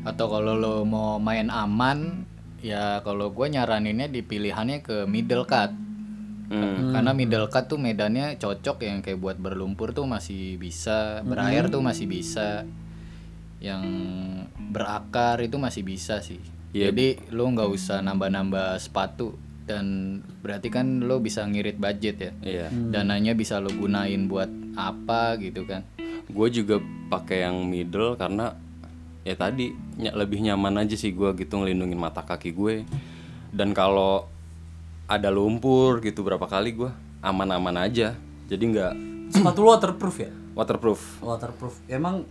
Atau 0.04 0.28
kalau 0.28 0.54
lo 0.54 0.84
mau 0.84 1.16
main 1.16 1.48
aman, 1.48 2.28
ya 2.60 3.00
kalau 3.00 3.32
gue 3.32 3.46
nyaraninnya 3.48 4.08
di 4.12 4.20
pilihannya 4.20 4.84
ke 4.84 5.08
middle 5.08 5.48
cut. 5.48 5.72
Karena 6.92 7.10
middle 7.16 7.48
cut 7.48 7.66
tuh 7.66 7.80
medannya 7.80 8.36
cocok 8.36 8.84
yang 8.84 9.00
kayak 9.00 9.18
buat 9.18 9.36
berlumpur 9.40 9.90
tuh 9.90 10.04
masih 10.06 10.60
bisa, 10.60 11.24
berair 11.24 11.66
tuh 11.72 11.80
masih 11.82 12.06
bisa. 12.06 12.62
Yang 13.64 13.84
berakar 14.68 15.40
itu 15.40 15.56
masih 15.56 15.80
bisa 15.80 16.20
sih. 16.20 16.36
Jadi 16.74 17.16
lo 17.32 17.48
nggak 17.48 17.70
usah 17.70 18.04
nambah-nambah 18.04 18.76
sepatu 18.76 19.38
dan 19.64 20.18
berarti 20.44 20.68
kan 20.68 21.00
lo 21.00 21.22
bisa 21.22 21.46
ngirit 21.48 21.80
budget 21.80 22.16
ya. 22.20 22.32
Iya. 22.44 22.66
Dananya 22.68 23.32
bisa 23.32 23.56
lo 23.56 23.72
gunain 23.72 24.28
buat 24.28 24.52
apa 24.76 25.40
gitu 25.40 25.64
kan. 25.64 25.86
Gue 26.28 26.52
juga 26.52 26.76
pakai 27.08 27.46
yang 27.46 27.64
middle 27.64 28.18
karena 28.18 28.52
ya 29.24 29.32
tadi 29.32 29.72
ny- 29.96 30.12
lebih 30.12 30.44
nyaman 30.44 30.84
aja 30.84 30.98
sih 30.98 31.16
gue 31.16 31.32
gitu 31.38 31.56
ngelindungin 31.56 31.96
mata 31.96 32.20
kaki 32.20 32.52
gue. 32.52 32.84
Dan 33.54 33.72
kalau 33.72 34.26
ada 35.06 35.30
lumpur 35.30 36.02
gitu 36.02 36.20
berapa 36.20 36.44
kali 36.44 36.74
gue 36.74 36.90
aman-aman 37.22 37.86
aja. 37.86 38.18
Jadi 38.50 38.64
nggak 38.66 38.92
sepatu 39.30 39.64
lu 39.64 39.72
waterproof 39.72 40.16
ya 40.20 40.30
Waterproof. 40.54 41.00
waterproof 41.24 41.74
emang 41.88 42.22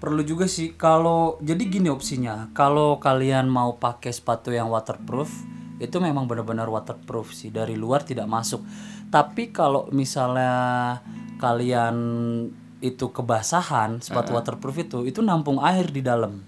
perlu 0.00 0.24
juga 0.24 0.48
sih 0.48 0.72
kalau 0.74 1.36
jadi 1.44 1.60
gini 1.68 1.92
opsinya 1.92 2.48
kalau 2.56 2.96
kalian 2.96 3.46
mau 3.52 3.76
pakai 3.76 4.10
sepatu 4.10 4.48
yang 4.48 4.72
waterproof 4.72 5.28
itu 5.76 5.96
memang 6.00 6.24
benar-benar 6.24 6.72
waterproof 6.72 7.36
sih 7.36 7.52
dari 7.52 7.76
luar 7.76 8.00
tidak 8.00 8.24
masuk 8.24 8.64
tapi 9.12 9.52
kalau 9.52 9.92
misalnya 9.92 10.98
kalian 11.36 11.96
itu 12.80 13.12
kebasahan 13.12 14.00
sepatu 14.00 14.32
waterproof 14.32 14.76
itu 14.80 14.98
itu 15.04 15.20
nampung 15.20 15.60
air 15.60 15.84
di 15.92 16.00
dalam 16.00 16.40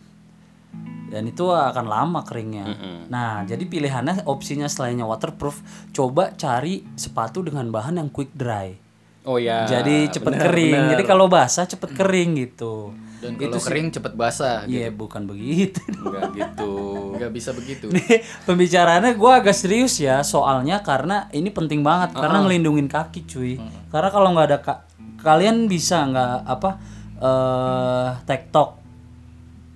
dan 1.13 1.29
itu 1.29 1.45
akan 1.53 1.93
lama 1.93 2.25
keringnya. 2.25 2.73
Nah, 3.13 3.45
jadi 3.45 3.61
pilihannya 3.69 4.25
opsinya 4.25 4.65
selainnya 4.65 5.05
waterproof, 5.05 5.61
coba 5.93 6.33
cari 6.33 6.89
sepatu 6.97 7.45
dengan 7.45 7.69
bahan 7.69 8.01
yang 8.01 8.09
quick 8.09 8.33
dry. 8.33 8.81
Oh 9.29 9.37
ya. 9.37 9.69
jadi 9.69 10.09
cepet 10.09 10.35
kering. 10.35 10.97
Jadi 10.97 11.05
kalau 11.05 11.29
basah 11.29 11.69
cepet 11.69 11.93
kering 11.93 12.41
gitu. 12.41 12.97
Dan 13.23 13.39
kalau 13.39 13.63
kering 13.63 13.89
cepet 13.89 14.13
basah. 14.13 14.67
Iya, 14.67 14.91
bukan 14.91 15.23
begitu. 15.25 15.79
Enggak 15.95 16.35
gitu. 16.35 16.75
Nggak 17.15 17.31
bisa 17.31 17.55
begitu. 17.55 17.87
Nih, 17.87 18.19
pembicaraannya 18.43 19.15
gue 19.15 19.31
agak 19.33 19.55
serius 19.55 19.95
ya 19.97 20.27
soalnya 20.27 20.83
karena 20.83 21.31
ini 21.31 21.49
penting 21.49 21.87
banget 21.87 22.19
karena 22.19 22.43
ngelindungin 22.43 22.91
kaki 22.91 23.23
cuy. 23.25 23.63
Karena 23.89 24.11
kalau 24.11 24.35
nggak 24.35 24.47
ada 24.51 24.59
ka- 24.59 24.83
kalian 25.23 25.71
bisa 25.71 26.03
nggak 26.03 26.35
apa 26.45 26.71
eh 27.17 28.11
tektok. 28.27 28.82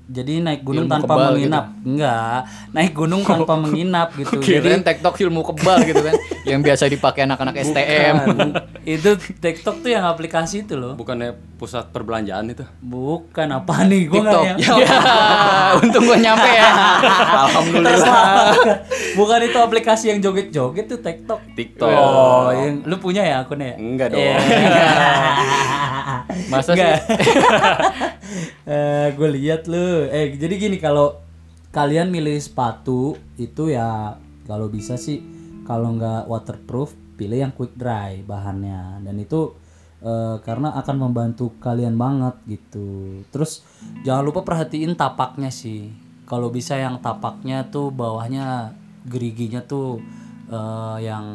Jadi 0.07 0.39
naik 0.39 0.63
gunung 0.63 0.87
Ilmu 0.87 0.95
tanpa 0.95 1.19
kebal 1.19 1.31
menginap. 1.35 1.65
Enggak, 1.83 2.39
naik 2.71 2.93
gunung 2.95 3.23
tanpa 3.31 3.55
menginap 3.59 4.09
gitu. 4.15 4.39
Jadi 4.39 4.79
tektok 4.87 5.19
ilmu 5.19 5.43
kebal 5.43 5.83
gitu 5.83 5.99
kan. 5.99 6.15
yang 6.51 6.63
biasa 6.63 6.87
dipakai 6.87 7.27
anak-anak 7.27 7.59
STM. 7.59 8.15
Itu 8.95 9.19
TikTok 9.19 9.83
tuh 9.83 9.91
yang 9.91 10.07
aplikasi 10.07 10.63
itu 10.63 10.79
loh. 10.79 10.95
Bukannya 10.95 11.35
pusat 11.59 11.91
perbelanjaan 11.91 12.47
itu? 12.55 12.63
Bukan 12.79 13.51
apa 13.51 13.83
nih? 13.83 14.07
Gue 14.07 14.23
TikTok. 14.23 14.43
nggak 14.47 14.63
Ya, 14.63 15.75
untung 15.83 16.07
gua 16.07 16.15
nyampe 16.15 16.47
ya. 16.47 16.71
Alhamdulillah. 17.51 18.55
Bukan 19.19 19.41
itu 19.43 19.59
aplikasi 19.59 20.15
yang 20.15 20.23
joget-joget 20.23 20.87
tuh 20.87 21.03
TikTok. 21.03 21.43
TikTok. 21.59 21.91
Oh, 21.91 22.55
yang 22.55 22.87
lu 22.87 22.95
punya 23.03 23.27
ya 23.27 23.43
akunnya 23.43 23.75
ya? 23.75 23.77
Enggak 23.83 24.09
dong. 24.15 24.23
Iya. 24.23 24.39
Masa 26.47 26.71
sih? 26.71 26.79
Enggak. 26.79 26.99
eh, 28.71 29.07
gue 29.19 29.29
lihat 29.35 29.67
lu. 29.67 29.96
Eh, 30.05 30.37
jadi 30.37 30.55
gini 30.61 30.77
kalau 30.77 31.17
kalian 31.73 32.13
milih 32.13 32.37
sepatu 32.37 33.17
itu 33.41 33.73
ya 33.73 34.17
kalau 34.49 34.69
bisa 34.69 34.97
sih 34.97 35.21
kalau 35.65 35.93
nggak 35.97 36.29
waterproof 36.31 36.95
pilih 37.17 37.49
yang 37.49 37.53
quick 37.53 37.73
dry 37.77 38.21
bahannya 38.25 39.01
dan 39.03 39.17
itu 39.17 39.57
eh, 40.05 40.37
karena 40.45 40.77
akan 40.77 40.97
membantu 41.01 41.57
kalian 41.59 41.97
banget 41.97 42.37
gitu. 42.45 43.23
Terus 43.33 43.65
jangan 44.05 44.25
lupa 44.29 44.45
perhatiin 44.45 44.93
tapaknya 44.95 45.49
sih. 45.49 45.91
Kalau 46.27 46.51
bisa 46.51 46.75
yang 46.75 46.99
tapaknya 46.99 47.71
tuh 47.71 47.95
bawahnya 47.95 48.75
geriginya 49.07 49.63
tuh 49.63 50.03
eh, 50.47 50.99
yang 51.03 51.27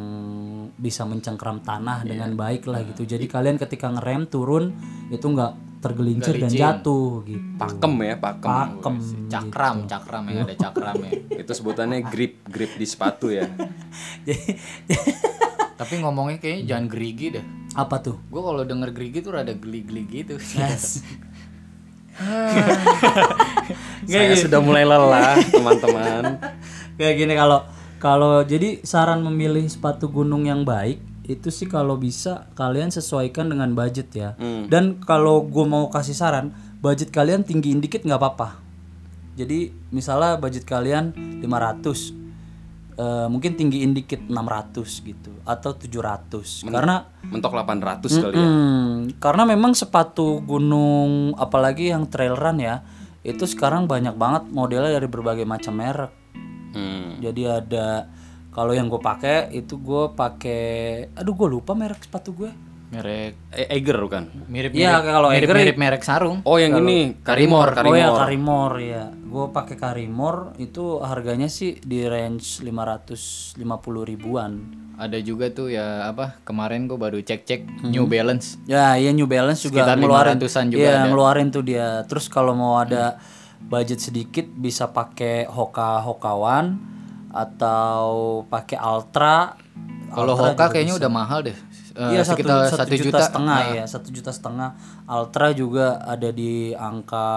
bisa 0.76 1.04
mencengkram 1.04 1.60
tanah 1.62 2.04
dengan 2.04 2.32
baik 2.36 2.68
lah 2.68 2.82
gitu. 2.84 3.04
Jadi 3.04 3.28
kalian 3.28 3.56
ketika 3.60 3.92
ngerem 3.92 4.28
turun 4.28 4.72
itu 5.12 5.24
nggak 5.24 5.72
tergelincir 5.82 6.38
dan 6.38 6.50
jatuh 6.54 7.26
gitu. 7.26 7.42
Pakem 7.58 7.92
ya, 8.06 8.14
pakem. 8.14 8.46
Pakem. 8.46 8.94
Cakram, 9.26 9.76
cakram 9.90 10.22
yang 10.30 10.46
ada 10.46 10.54
cakram 10.54 10.96
ya. 11.02 11.10
Itu 11.42 11.52
sebutannya 11.58 12.06
grip, 12.06 12.46
grip 12.46 12.78
di 12.78 12.86
sepatu 12.86 13.34
ya. 13.34 13.50
Jadi 14.26 14.54
Tapi 15.74 15.94
ngomongnya 15.98 16.38
kayaknya 16.38 16.62
jangan 16.70 16.86
gerigi 16.86 17.26
dah. 17.34 17.46
apa 17.72 17.98
tuh? 18.04 18.20
Gue 18.30 18.38
kalau 18.44 18.62
denger 18.62 18.94
gerigi 18.94 19.18
tuh 19.24 19.32
rada 19.34 19.50
geli-geli 19.56 20.06
gitu. 20.06 20.38
Yes. 20.54 21.02
Saya 24.06 24.36
sudah 24.36 24.60
mulai 24.60 24.84
lelah, 24.84 25.40
teman-teman. 25.50 26.36
Kayak 27.00 27.14
gini 27.16 27.34
kalau 27.34 27.64
kalau 28.02 28.42
jadi 28.42 28.82
saran 28.82 29.22
memilih 29.22 29.62
sepatu 29.70 30.10
gunung 30.10 30.50
yang 30.50 30.66
baik 30.66 30.98
itu 31.22 31.54
sih 31.54 31.70
kalau 31.70 31.94
bisa 31.94 32.50
kalian 32.58 32.90
sesuaikan 32.90 33.46
dengan 33.46 33.70
budget 33.78 34.10
ya. 34.10 34.34
Dan 34.66 34.98
kalau 35.06 35.46
gue 35.46 35.62
mau 35.62 35.86
kasih 35.86 36.18
saran, 36.18 36.50
budget 36.82 37.14
kalian 37.14 37.46
tinggiin 37.46 37.78
dikit 37.78 38.02
nggak 38.02 38.18
apa-apa. 38.18 38.58
Jadi 39.38 39.70
misalnya 39.94 40.34
budget 40.34 40.66
kalian 40.66 41.14
500 41.46 42.98
eh, 42.98 43.26
mungkin 43.30 43.54
tinggiin 43.54 43.94
dikit 43.94 44.18
600 44.26 44.82
gitu 44.82 45.32
atau 45.46 45.70
700 45.72 46.68
karena 46.68 47.06
Mentok 47.24 47.54
800 47.54 48.02
kali 48.18 48.34
ya. 48.36 48.44
Hmm, 48.44 48.92
karena 49.16 49.48
memang 49.48 49.72
sepatu 49.72 50.42
gunung 50.44 51.32
apalagi 51.38 51.94
yang 51.94 52.10
trail 52.10 52.36
run 52.36 52.60
ya 52.60 52.84
itu 53.24 53.46
sekarang 53.48 53.88
banyak 53.88 54.18
banget 54.18 54.50
modelnya 54.52 55.00
dari 55.00 55.08
berbagai 55.08 55.48
macam 55.48 55.80
merek 55.80 56.21
Hmm. 56.72 57.18
jadi 57.18 57.42
ada 57.58 58.08
kalau 58.48 58.72
yang 58.72 58.86
gue 58.86 58.98
pakai 58.98 59.48
itu 59.50 59.76
gue 59.76 60.12
pakai 60.12 60.64
aduh 61.12 61.32
gue 61.34 61.48
lupa 61.50 61.72
merek 61.72 62.00
sepatu 62.00 62.32
gue 62.34 62.52
merek 62.90 63.32
E- 63.50 63.68
Eiger 63.70 63.96
bukan? 63.98 64.28
mirip 64.46 64.72
Iya, 64.72 65.00
kalau 65.00 65.28
mirip, 65.28 65.44
Eiger- 65.46 65.56
mirip 65.58 65.76
merek 65.76 66.02
sarung. 66.02 66.40
Oh, 66.42 66.56
yang 66.56 66.76
ini 66.78 67.16
Karimor, 67.18 67.72
oh 67.72 67.96
ya 67.96 68.12
Karimor. 68.12 68.18
Karimor 68.18 68.72
ya 68.78 69.04
gue 69.08 69.46
pakai 69.48 69.76
Karimor 69.76 70.36
itu 70.58 71.00
harganya 71.00 71.48
sih 71.48 71.76
di 71.78 72.04
range 72.04 72.60
550 72.60 73.56
ribuan 74.04 74.52
Ada 74.94 75.18
juga 75.18 75.48
tuh 75.48 75.66
ya 75.68 76.04
apa 76.04 76.36
kemarin 76.42 76.84
gue 76.84 76.94
baru 76.94 77.18
cek-cek 77.18 77.82
New 77.82 78.04
Balance. 78.04 78.60
Ya, 78.66 78.94
iya 78.94 79.10
New 79.10 79.24
Balance 79.26 79.64
juga 79.64 79.82
Sekitar 79.82 79.96
ngeluarin 79.96 80.36
500-an 80.36 80.66
juga 80.68 80.78
Iya, 80.78 80.92
ada. 80.94 81.08
ngeluarin 81.08 81.48
tuh 81.48 81.64
dia. 81.64 81.88
Terus 82.04 82.28
kalau 82.28 82.52
mau 82.52 82.76
ada 82.76 83.16
budget 83.66 83.98
sedikit 83.98 84.46
bisa 84.48 84.88
pakai 84.88 85.44
Hoka 85.44 86.00
Hokawan 86.00 86.78
atau 87.32 88.04
pakai 88.46 88.78
Ultra. 88.78 89.56
Kalau 90.08 90.34
Hoka 90.34 90.68
kayaknya 90.68 90.94
bisa. 90.94 91.00
udah 91.02 91.10
mahal 91.10 91.40
deh. 91.42 91.56
Eh, 91.92 92.16
Iya 92.16 92.24
satu, 92.24 92.40
sekitar 92.40 92.56
satu 92.66 92.78
satu 92.78 92.92
juta, 92.96 93.04
juta, 93.04 93.20
setengah 93.20 93.58
Nah, 93.58 93.74
ya 93.74 93.84
satu 93.84 94.08
juta 94.08 94.30
setengah 94.32 94.68
Ultra 95.04 95.52
juga 95.52 96.00
ada 96.00 96.32
di 96.32 96.72
angka 96.72 97.28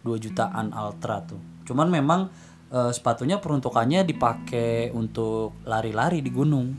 2 0.00 0.14
jutaan 0.14 0.70
Ultra 0.70 1.26
tuh 1.26 1.42
cuman 1.64 1.90
memang 1.90 2.30
eh, 2.68 2.92
sepatunya 2.92 3.42
peruntukannya 3.42 4.04
dipakai 4.04 4.90
untuk 4.90 5.58
lari-lari 5.64 6.20
di 6.20 6.30
gunung 6.30 6.70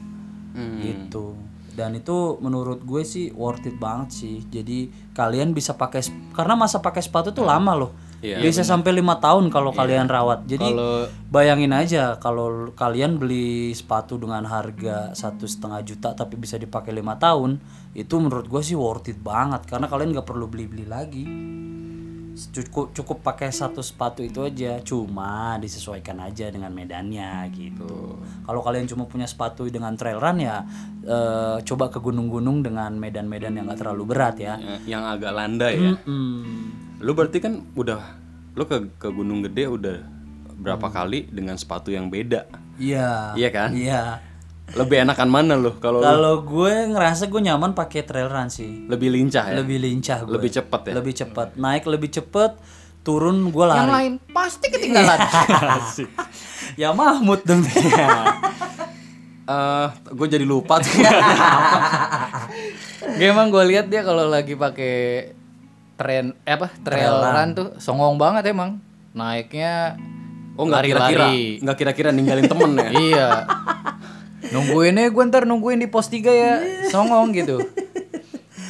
Hmm. 0.56 0.80
gitu 0.80 1.36
dan 1.75 1.91
itu 1.91 2.15
menurut 2.39 2.80
gue 2.80 3.04
sih 3.04 3.28
worth 3.28 3.67
it 3.67 3.75
banget 3.75 4.15
sih 4.15 4.36
jadi 4.45 4.88
kalian 5.12 5.51
bisa 5.51 5.75
pakai 5.75 5.99
karena 6.32 6.56
masa 6.56 6.80
pakai 6.80 7.04
sepatu 7.04 7.36
tuh 7.36 7.43
lama 7.43 7.75
loh 7.75 7.91
Iya, 8.25 8.41
bisa 8.41 8.61
sampai 8.61 8.91
lima 8.91 9.15
tahun 9.15 9.47
kalau 9.47 9.69
kalian 9.71 10.07
rawat. 10.07 10.43
Jadi 10.43 10.65
Kalau- 10.65 11.05
bayangin 11.27 11.69
aja 11.69 12.17
kalau 12.17 12.47
kalian 12.71 13.15
beli 13.15 13.45
sepatu 13.71 14.15
dengan 14.15 14.41
harga 14.43 15.13
satu 15.13 15.45
setengah 15.45 15.83
juta 15.83 16.09
tapi 16.11 16.33
bisa 16.35 16.55
dipakai 16.55 16.89
lima 16.91 17.13
tahun 17.15 17.61
itu 17.93 18.15
menurut 18.15 18.45
gue 18.45 18.61
sih 18.61 18.73
worth 18.73 19.07
it 19.07 19.19
banget. 19.19 19.63
Karena 19.65 19.85
kalian 19.85 20.09
nggak 20.11 20.25
perlu 20.25 20.45
beli 20.45 20.65
beli 20.65 20.85
lagi. 20.85 21.25
Cukup 22.35 22.91
cukup 22.91 23.23
pakai 23.23 23.47
satu 23.47 23.79
sepatu 23.79 24.19
itu 24.19 24.43
aja. 24.43 24.75
Cuma 24.81 25.55
disesuaikan 25.55 26.19
aja 26.19 26.51
dengan 26.51 26.67
medannya 26.69 27.47
gitu. 27.49 28.19
Kalau 28.43 28.59
kalian 28.59 28.83
cuma 28.85 29.07
punya 29.07 29.23
sepatu 29.23 29.63
dengan 29.65 29.95
trail 29.95 30.19
run 30.19 30.43
ya 30.43 30.67
eh, 31.01 31.57
coba 31.63 31.88
ke 31.88 31.95
gunung-gunung 31.97 32.59
dengan 32.59 32.91
medan-medan 32.93 33.55
yang 33.55 33.71
nggak 33.71 33.79
terlalu 33.79 34.03
berat 34.05 34.35
ya. 34.35 34.59
Yang- 34.59 34.83
Yang 34.85 35.03
agak 35.13 35.31
landai 35.31 35.73
ya. 35.77 35.93
Hmm. 36.03 36.43
Lu 36.99 37.12
berarti 37.12 37.38
kan 37.39 37.63
udah 37.73 38.01
lu 38.55 38.63
ke 38.63 38.88
ke 38.95 39.08
Gunung 39.10 39.43
Gede 39.43 39.67
udah 39.67 39.97
berapa 40.55 40.88
kali 40.88 41.27
dengan 41.27 41.55
sepatu 41.55 41.91
yang 41.91 42.08
beda. 42.08 42.47
iya 42.75 43.36
Iya 43.36 43.49
kan? 43.51 43.69
iya 43.71 44.19
Lebih 44.65 45.05
enakan 45.05 45.29
mana 45.29 45.53
lu 45.53 45.77
kalau 45.77 45.99
lu 45.99 46.03
kalau 46.03 46.36
gue 46.41 46.73
ngerasa 46.89 47.27
gue 47.27 47.38
nyaman 47.39 47.71
pakai 47.71 48.01
trail 48.01 48.25
run 48.25 48.49
sih 48.49 48.84
lebih 48.86 49.12
lincah 49.12 49.45
ya? 49.45 49.55
lebih 49.55 49.77
lincah 49.77 50.25
gue. 50.25 50.34
Lebih 50.34 50.49
cepet 50.51 50.81
ya? 50.86 50.93
lebih 50.95 51.13
cepat 51.13 51.47
naik 51.53 51.84
lebih 51.86 52.10
cepet 52.10 52.51
turun 53.01 53.45
gue 53.45 53.62
lari 53.62 53.77
Yang 53.77 53.93
lain 53.93 54.13
pasti 54.34 54.65
ketinggalan. 54.67 55.19
ya 56.81 56.89
Mahmud 56.91 57.39
dong 57.43 57.62
Eh, 59.45 59.88
gue 60.10 60.27
jadi 60.27 60.41
lupa 60.41 60.81
tuh. 60.81 60.89
Gak 63.13 63.29
emang 63.29 63.53
gue 63.53 63.62
lihat 63.67 63.86
dia 63.86 64.01
kalau 64.01 64.25
lagi 64.25 64.58
pakai 64.58 64.93
tren 65.95 66.36
eh 66.43 66.53
apa 66.53 66.67
trail, 66.77 67.15
run 67.15 67.49
tuh 67.51 67.67
songong 67.77 68.15
banget 68.15 68.51
emang. 68.51 68.79
Naiknya 69.12 69.95
Oh 70.55 70.63
nggak 70.63 70.88
kira-kira, 70.88 71.27
nggak 71.60 71.77
kira-kira 71.77 72.10
ninggalin 72.12 72.47
temen 72.47 72.71
ya? 72.75 72.88
iya. 73.05 73.29
Nungguinnya 74.45 75.10
gue 75.10 75.23
ntar 75.25 75.43
nungguin 75.43 75.84
di 75.84 75.89
pos 75.89 76.08
3 76.08 76.15
ya 76.23 76.53
songong 76.88 77.36
gitu. 77.36 77.60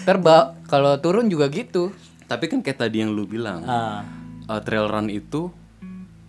Ntar 0.02 0.18
ba- 0.18 0.58
kalau 0.66 0.98
turun 0.98 1.30
juga 1.30 1.46
gitu. 1.48 1.94
Tapi 2.26 2.50
kan 2.50 2.66
kayak 2.66 2.80
tadi 2.80 3.06
yang 3.06 3.14
lu 3.14 3.30
bilang, 3.30 3.62
Ah. 3.64 4.02
eh, 4.50 4.62
trail 4.66 4.90
run 4.90 5.14
itu 5.14 5.54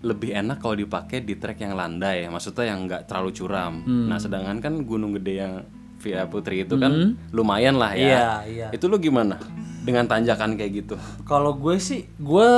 lebih 0.05 0.37
enak 0.37 0.61
kalau 0.61 0.77
dipakai 0.77 1.25
di 1.25 1.41
trek 1.41 1.57
yang 1.59 1.73
landai, 1.73 2.29
maksudnya 2.29 2.69
yang 2.69 2.85
nggak 2.85 3.09
terlalu 3.09 3.33
curam. 3.33 3.81
Hmm. 3.81 4.07
Nah, 4.07 4.21
sedangkan 4.21 4.61
kan 4.61 4.85
Gunung 4.85 5.17
Gede 5.17 5.41
yang 5.41 5.65
Via 5.97 6.29
Putri 6.29 6.69
itu 6.69 6.77
kan 6.77 6.93
lumayan 7.33 7.81
lah 7.81 7.97
ya. 7.97 8.05
Iya, 8.05 8.27
iya. 8.45 8.67
Itu 8.71 8.87
lu 8.87 9.01
gimana 9.01 9.41
dengan 9.87 10.11
tanjakan 10.11 10.59
kayak 10.59 10.73
gitu? 10.83 10.99
Kalau 11.23 11.55
gue 11.55 11.79
sih, 11.79 12.11
gue 12.19 12.51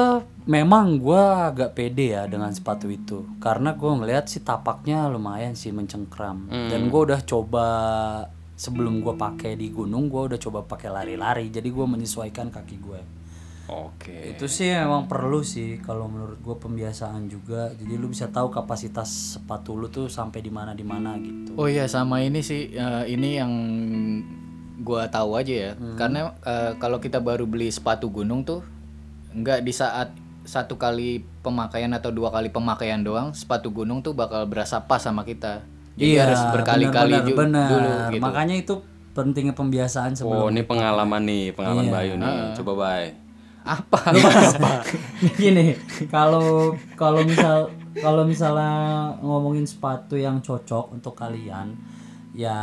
memang 0.49 0.97
gue 0.97 1.21
agak 1.21 1.77
pede 1.77 2.17
ya 2.17 2.25
dengan 2.25 2.49
sepatu 2.49 2.88
itu, 2.88 3.29
karena 3.37 3.77
gue 3.77 3.93
ngeliat 3.93 4.33
sih 4.33 4.41
tapaknya 4.41 5.05
lumayan 5.12 5.53
sih 5.53 5.69
mencengkram, 5.69 6.49
dan 6.49 6.88
gue 6.88 7.01
udah 7.12 7.21
coba 7.29 7.67
sebelum 8.57 9.05
gue 9.05 9.12
pakai 9.12 9.61
di 9.61 9.69
gunung, 9.69 10.09
gue 10.09 10.33
udah 10.33 10.41
coba 10.41 10.64
pakai 10.64 10.88
lari-lari, 10.88 11.53
jadi 11.53 11.69
gue 11.69 11.85
menyesuaikan 11.85 12.49
kaki 12.49 12.77
gue. 12.81 13.01
Oke. 13.69 14.33
Itu 14.33 14.49
sih 14.49 14.73
memang 14.73 15.05
perlu 15.05 15.45
sih 15.45 15.77
kalau 15.85 16.09
menurut 16.09 16.41
gue 16.41 16.57
pembiasaan 16.57 17.29
juga, 17.29 17.69
jadi 17.77 18.01
lu 18.01 18.09
bisa 18.09 18.33
tahu 18.33 18.49
kapasitas 18.49 19.37
sepatu 19.37 19.77
lu 19.77 19.93
tuh 19.93 20.09
sampai 20.09 20.41
di 20.41 20.49
mana 20.49 20.73
di 20.73 20.88
mana 20.88 21.21
gitu. 21.21 21.53
Oh 21.61 21.69
iya 21.69 21.85
sama 21.85 22.25
ini 22.25 22.41
sih 22.41 22.73
eh, 22.73 23.05
ini 23.12 23.37
yang 23.37 23.53
gua 24.79 25.07
tahu 25.07 25.35
aja 25.35 25.55
ya. 25.55 25.71
Karena 25.95 26.33
eh, 26.41 26.73
kalau 26.77 26.99
kita 26.99 27.19
baru 27.19 27.45
beli 27.45 27.69
sepatu 27.69 28.09
gunung 28.09 28.43
tuh 28.43 28.62
nggak 29.31 29.61
di 29.61 29.71
saat 29.71 30.11
satu 30.43 30.75
kali 30.75 31.21
pemakaian 31.43 31.93
atau 31.93 32.09
dua 32.09 32.31
kali 32.31 32.49
pemakaian 32.49 32.97
doang 32.99 33.31
sepatu 33.33 33.69
gunung 33.69 34.01
tuh 34.01 34.12
bakal 34.12 34.47
berasa 34.47 34.81
pas 34.81 34.99
sama 34.99 35.23
kita. 35.23 35.61
Jadi 35.93 36.14
harus 36.14 36.41
berkali-kali 36.55 37.11
bener, 37.12 37.27
ju- 37.27 37.37
bener. 37.37 37.69
dulu 37.69 37.91
gitu. 38.14 38.23
Makanya 38.23 38.55
itu 38.55 38.75
pentingnya 39.12 39.53
pembiasaan 39.53 40.14
sebelum 40.14 40.38
Oh, 40.38 40.49
ini 40.49 40.62
pengalaman 40.62 41.27
nih, 41.27 41.51
pengalaman 41.51 41.91
Bayu 41.91 42.14
nih. 42.14 42.55
Coba 42.55 42.73
Bay. 42.77 43.05
Apa? 43.69 44.01
gini 45.37 45.77
kalau 46.09 46.73
kalau 46.97 47.21
misal 47.21 47.69
kalau 47.99 48.25
misalnya 48.25 48.73
ngomongin 49.21 49.69
sepatu 49.69 50.17
yang 50.17 50.41
cocok 50.41 50.97
untuk 50.97 51.12
kalian 51.12 51.77
ya 52.33 52.57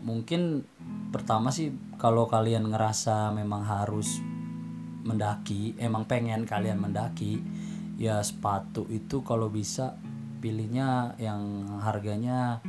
mungkin 0.00 0.66
pertama 1.10 1.48
sih 1.54 1.72
kalau 1.96 2.28
kalian 2.28 2.68
ngerasa 2.68 3.32
memang 3.32 3.64
harus 3.64 4.20
mendaki 5.06 5.78
emang 5.78 6.04
pengen 6.04 6.42
kalian 6.44 6.82
mendaki 6.82 7.40
ya 7.96 8.20
sepatu 8.20 8.84
itu 8.90 9.22
kalau 9.22 9.48
bisa 9.48 9.96
pilihnya 10.42 11.16
yang 11.16 11.64
harganya 11.80 12.60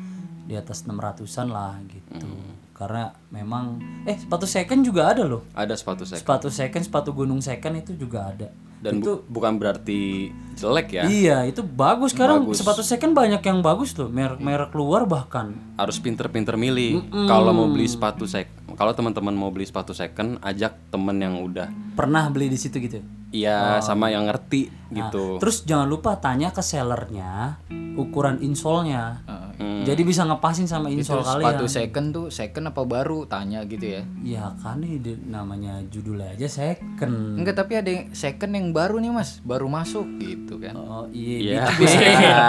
di 0.47 0.55
atas 0.55 0.87
600-an 0.87 1.47
lah 1.51 1.75
gitu. 1.91 2.29
Karena 2.71 3.09
memang 3.33 3.81
eh 4.05 4.15
sepatu 4.15 4.45
second 4.45 4.85
juga 4.85 5.11
ada 5.11 5.25
loh. 5.25 5.43
Ada 5.51 5.73
sepatu 5.75 6.05
saya. 6.05 6.21
sepatu 6.21 6.47
second 6.47 6.83
sepatu 6.85 7.09
gunung 7.11 7.41
second 7.41 7.75
itu 7.75 7.97
juga 7.97 8.31
ada 8.31 8.47
Dan 8.77 9.01
bu- 9.01 9.25
bukan 9.25 9.57
berarti 9.57 10.29
jelek 10.53 10.87
ya. 10.91 11.03
iya 11.07 11.37
itu 11.43 11.61
bagus. 11.61 12.13
Sekarang 12.13 12.45
sepatu 12.51 12.81
second 12.81 13.13
banyak 13.13 13.41
yang 13.41 13.61
bagus 13.61 13.93
loh 13.93 14.07
merek 14.07 14.37
merek 14.37 14.71
luar 14.73 15.05
bahkan. 15.05 15.53
Harus 15.75 15.97
pinter-pinter 15.97 16.53
milih. 16.55 17.05
Kalau 17.25 17.51
mau 17.51 17.67
beli 17.67 17.85
sepatu 17.85 18.25
sek, 18.25 18.49
kalau 18.73 18.93
teman-teman 18.93 19.33
mau 19.33 19.49
beli 19.49 19.65
sepatu 19.65 19.91
second, 19.91 20.37
ajak 20.39 20.77
temen 20.89 21.17
yang 21.17 21.37
udah. 21.39 21.69
Pernah 21.93 22.29
beli 22.29 22.47
di 22.47 22.57
situ 22.57 22.77
gitu? 22.77 23.01
Iya 23.27 23.83
sama 23.83 24.07
yang 24.07 24.23
ngerti 24.23 24.71
gitu. 24.87 25.35
terus 25.37 25.67
jangan 25.67 25.83
lupa 25.83 26.15
tanya 26.15 26.47
ke 26.47 26.63
sellernya 26.63 27.59
ukuran 27.99 28.39
insolnya 28.39 29.19
jadi 29.57 29.99
bisa 29.99 30.21
ngepasin 30.21 30.63
sama 30.63 30.87
insol 30.87 31.19
kalian 31.19 31.41
sepatu 31.41 31.65
second 31.65 32.07
tuh 32.11 32.25
second 32.29 32.67
apa 32.67 32.83
baru 32.83 33.23
tanya 33.25 33.63
gitu 33.63 33.89
ya. 33.89 34.01
ya 34.21 34.43
kan 34.55 34.77
ini 34.77 34.97
di- 34.97 35.23
namanya 35.23 35.79
judulnya 35.83 36.31
aja 36.31 36.45
second 36.45 37.35
Enggak 37.35 37.57
tapi 37.57 37.73
ada 37.73 37.87
yang 37.87 38.03
second 38.11 38.51
yang 38.51 38.65
baru 38.69 38.97
nih 38.97 39.09
mas, 39.09 39.37
baru 39.41 39.65
masuk 39.67 40.03
gitu 40.17 40.57
kan. 40.57 40.73
Oh 40.73 41.05
iya, 41.09 41.35
Iya. 41.39 41.57
itu 41.63 41.71
beda. 41.79 42.37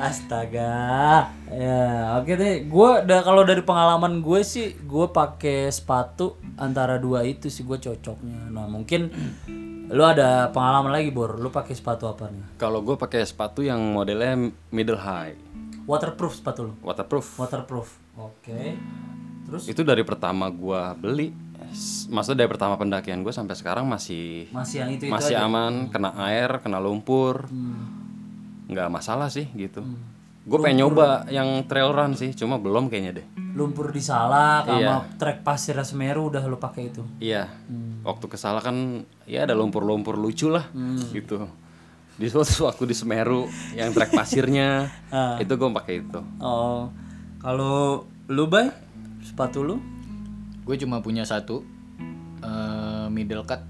Astaga. 0.00 0.72
Ya, 1.46 2.16
oke 2.16 2.32
deh. 2.32 2.64
Gua 2.66 3.02
da, 3.02 3.20
kalau 3.20 3.42
dari 3.42 3.60
pengalaman 3.60 4.20
gue 4.20 4.40
sih, 4.42 4.74
gue 4.78 5.06
pakai 5.08 5.68
sepatu 5.68 6.36
antara 6.56 6.96
dua 6.96 7.22
itu 7.22 7.46
sih 7.46 7.62
gue 7.62 7.76
cocoknya. 7.76 8.48
Nah, 8.48 8.64
mungkin 8.66 9.08
lu 9.90 10.02
ada 10.06 10.48
pengalaman 10.54 10.94
lagi, 10.94 11.10
Bor. 11.10 11.34
Lu 11.36 11.50
pakai 11.50 11.74
sepatu 11.74 12.06
apa 12.06 12.30
nih? 12.30 12.56
Kalau 12.56 12.80
gue 12.80 12.94
pakai 12.94 13.26
sepatu 13.26 13.60
yang 13.60 13.82
modelnya 13.90 14.54
middle 14.70 14.98
high, 14.98 15.34
Waterproof 15.84 16.38
sepatu 16.38 16.70
lu. 16.70 16.72
waterproof. 16.86 17.34
Waterproof. 17.34 17.88
Oke. 18.14 18.78
Terus 19.50 19.66
Itu 19.66 19.82
dari 19.82 20.06
pertama 20.06 20.46
gua 20.46 20.94
beli, 20.94 21.34
maksudnya 22.06 22.46
dari 22.46 22.50
pertama 22.54 22.78
pendakian 22.78 23.26
gue 23.26 23.34
sampai 23.34 23.58
sekarang 23.58 23.82
masih 23.90 24.46
masih 24.54 24.76
yang 24.86 24.90
itu 24.94 25.10
itu 25.10 25.12
masih 25.12 25.34
aja. 25.34 25.42
Hmm. 25.42 25.50
aman, 25.50 25.74
kena 25.90 26.10
air, 26.30 26.50
kena 26.62 26.78
lumpur, 26.78 27.50
nggak 28.70 28.88
masalah 28.92 29.26
sih 29.26 29.50
gitu. 29.58 29.82
Gue 30.50 30.58
pengen 30.58 30.82
nyoba 30.82 31.30
yang 31.30 31.62
trail 31.64 31.94
run 31.94 32.12
sih, 32.12 32.34
cuma 32.34 32.58
belum 32.58 32.90
kayaknya 32.90 33.22
deh. 33.22 33.26
Lumpur 33.54 33.88
di 33.88 34.02
Salak 34.02 34.66
sama 34.66 34.78
Iya. 34.78 34.94
trek 35.14 35.46
pasir 35.46 35.78
Semeru 35.80 36.26
udah 36.26 36.42
lu 36.42 36.58
pakai 36.58 36.90
itu. 36.90 37.06
Iya, 37.18 37.46
Hmm. 37.46 38.02
waktu 38.02 38.26
kesala 38.26 38.58
kan 38.58 38.74
ya 39.24 39.46
ada 39.46 39.54
lumpur-lumpur 39.54 40.18
lucu 40.18 40.50
lah 40.50 40.66
gitu. 41.08 41.46
Di 42.18 42.26
suatu 42.26 42.66
waktu 42.66 42.82
di 42.84 42.94
Semeru 42.94 43.46
yang 43.72 43.94
trek 43.94 44.10
pasirnya 44.10 44.90
Ah. 45.14 45.38
itu 45.38 45.54
gue 45.54 45.70
pakai 45.70 46.02
itu. 46.02 46.18
Oh. 46.36 46.90
Kalau 47.38 48.04
lu, 48.26 48.44
Bay? 48.44 48.74
Sepatu 49.22 49.62
lu? 49.62 49.78
Gue 50.62 50.74
cuma 50.76 50.98
punya 50.98 51.22
satu 51.22 51.62
eh, 52.40 53.06
middle 53.06 53.44
cut. 53.44 53.62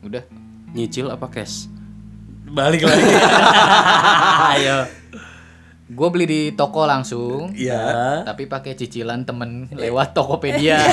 Udah. 0.00 0.22
Nyicil 0.70 1.10
apa 1.10 1.26
cash? 1.26 1.66
Balik 2.46 2.84
lagi. 2.84 3.02
Ayo. 4.54 4.78
Gue 5.92 6.08
beli 6.08 6.24
di 6.24 6.40
toko 6.56 6.88
langsung. 6.88 7.52
Iya. 7.52 8.24
Tapi 8.24 8.48
pakai 8.48 8.72
cicilan 8.72 9.28
temen 9.28 9.68
lewat 9.68 10.16
Tokopedia. 10.16 10.80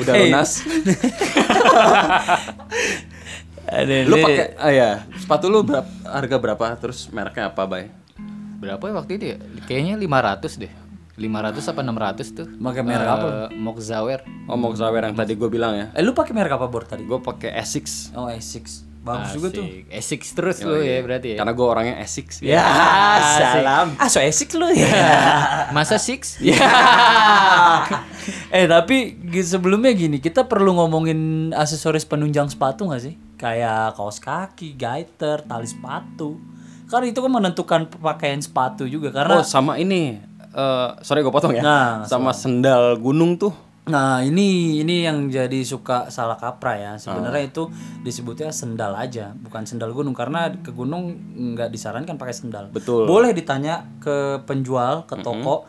Udah 0.00 0.12
lunas. 0.16 0.64
Lu 4.08 4.16
pakai 4.24 4.56
ah 4.56 4.72
ya, 4.72 4.90
sepatu 5.20 5.52
lu 5.52 5.60
berapa 5.60 5.84
harga 6.08 6.36
berapa 6.40 6.64
terus 6.80 7.12
mereknya 7.12 7.52
apa, 7.52 7.68
Bay? 7.68 7.92
Berapa 8.58 8.80
ya 8.80 8.94
waktu 8.96 9.12
itu 9.20 9.24
ya? 9.36 9.38
Kayaknya 9.68 9.94
500 10.00 10.62
deh. 10.64 10.72
500 11.18 11.70
apa 11.74 11.80
600 11.84 12.32
tuh. 12.32 12.48
Pakai 12.62 12.82
merek 12.86 13.08
apa? 13.10 13.26
Eh, 13.28 13.48
Moxawer. 13.58 14.24
Oh, 14.48 14.56
Moxawer 14.56 15.02
yang 15.04 15.18
tadi 15.18 15.36
gue 15.36 15.50
bilang 15.50 15.76
ya. 15.76 15.92
Eh 15.92 16.00
lu 16.00 16.16
pakai 16.16 16.32
merek 16.32 16.56
apa 16.56 16.64
Bor 16.70 16.88
tadi? 16.88 17.04
Gue 17.04 17.20
pakai 17.20 17.58
Essex. 17.58 18.14
Oh, 18.16 18.30
Asics. 18.30 18.87
Bagus 19.10 19.32
juga 19.32 19.48
tuh. 19.54 19.64
Asik. 19.64 19.88
Essex 19.88 20.22
terus 20.32 20.56
lu 20.60 20.76
ya 20.78 21.00
berarti 21.00 21.28
ya. 21.32 21.36
Karena 21.38 21.52
gue 21.52 21.66
orangnya 21.66 21.94
Essex 21.98 22.28
Ya, 22.38 22.66
salam. 23.34 23.96
Ah, 23.96 24.06
so 24.06 24.18
Asics 24.18 24.52
lu 24.52 24.68
ya. 24.68 24.92
Masa 25.70 25.96
six? 25.96 26.36
Ya. 26.44 26.60
eh, 28.50 28.64
tapi 28.64 29.14
sebelumnya 29.40 29.92
gini, 29.92 30.18
kita 30.18 30.44
perlu 30.44 30.74
ngomongin 30.74 31.18
aksesoris 31.50 32.04
penunjang 32.04 32.48
sepatu 32.48 32.84
nggak 32.84 33.02
sih? 33.02 33.14
Kayak 33.36 33.94
kaos 33.94 34.18
kaki, 34.18 34.74
gaiter, 34.74 35.42
tali 35.42 35.64
sepatu. 35.64 36.36
Karena 36.86 37.06
itu 37.06 37.20
kan 37.20 37.30
menentukan 37.30 37.80
pakaian 37.94 38.40
sepatu 38.40 38.84
juga 38.84 39.12
karena 39.12 39.38
Oh, 39.38 39.44
sama 39.44 39.76
ini. 39.76 40.16
eh 40.48 40.88
sorry 41.02 41.20
gue 41.20 41.28
potong 41.28 41.52
ya. 41.52 41.60
Nah, 41.60 41.88
sama 42.02 42.32
sendal 42.32 42.96
gunung 42.96 43.36
tuh. 43.36 43.52
Nah 43.88 44.20
ini 44.20 44.78
ini 44.84 45.08
yang 45.08 45.32
jadi 45.32 45.64
suka 45.64 46.12
salah 46.12 46.36
kaprah 46.36 46.76
ya 46.76 46.92
sebenarnya 47.00 47.48
itu 47.48 47.72
disebutnya 48.04 48.52
sendal 48.52 48.92
aja 48.94 49.32
bukan 49.34 49.64
sendal 49.64 49.96
gunung 49.96 50.12
karena 50.12 50.52
ke 50.60 50.70
gunung 50.70 51.16
nggak 51.56 51.72
disarankan 51.72 52.20
pakai 52.20 52.36
sendal. 52.36 52.68
Betul. 52.70 53.08
Boleh 53.08 53.32
ditanya 53.32 53.88
ke 53.98 54.44
penjual 54.44 55.08
ke 55.08 55.16
toko 55.24 55.64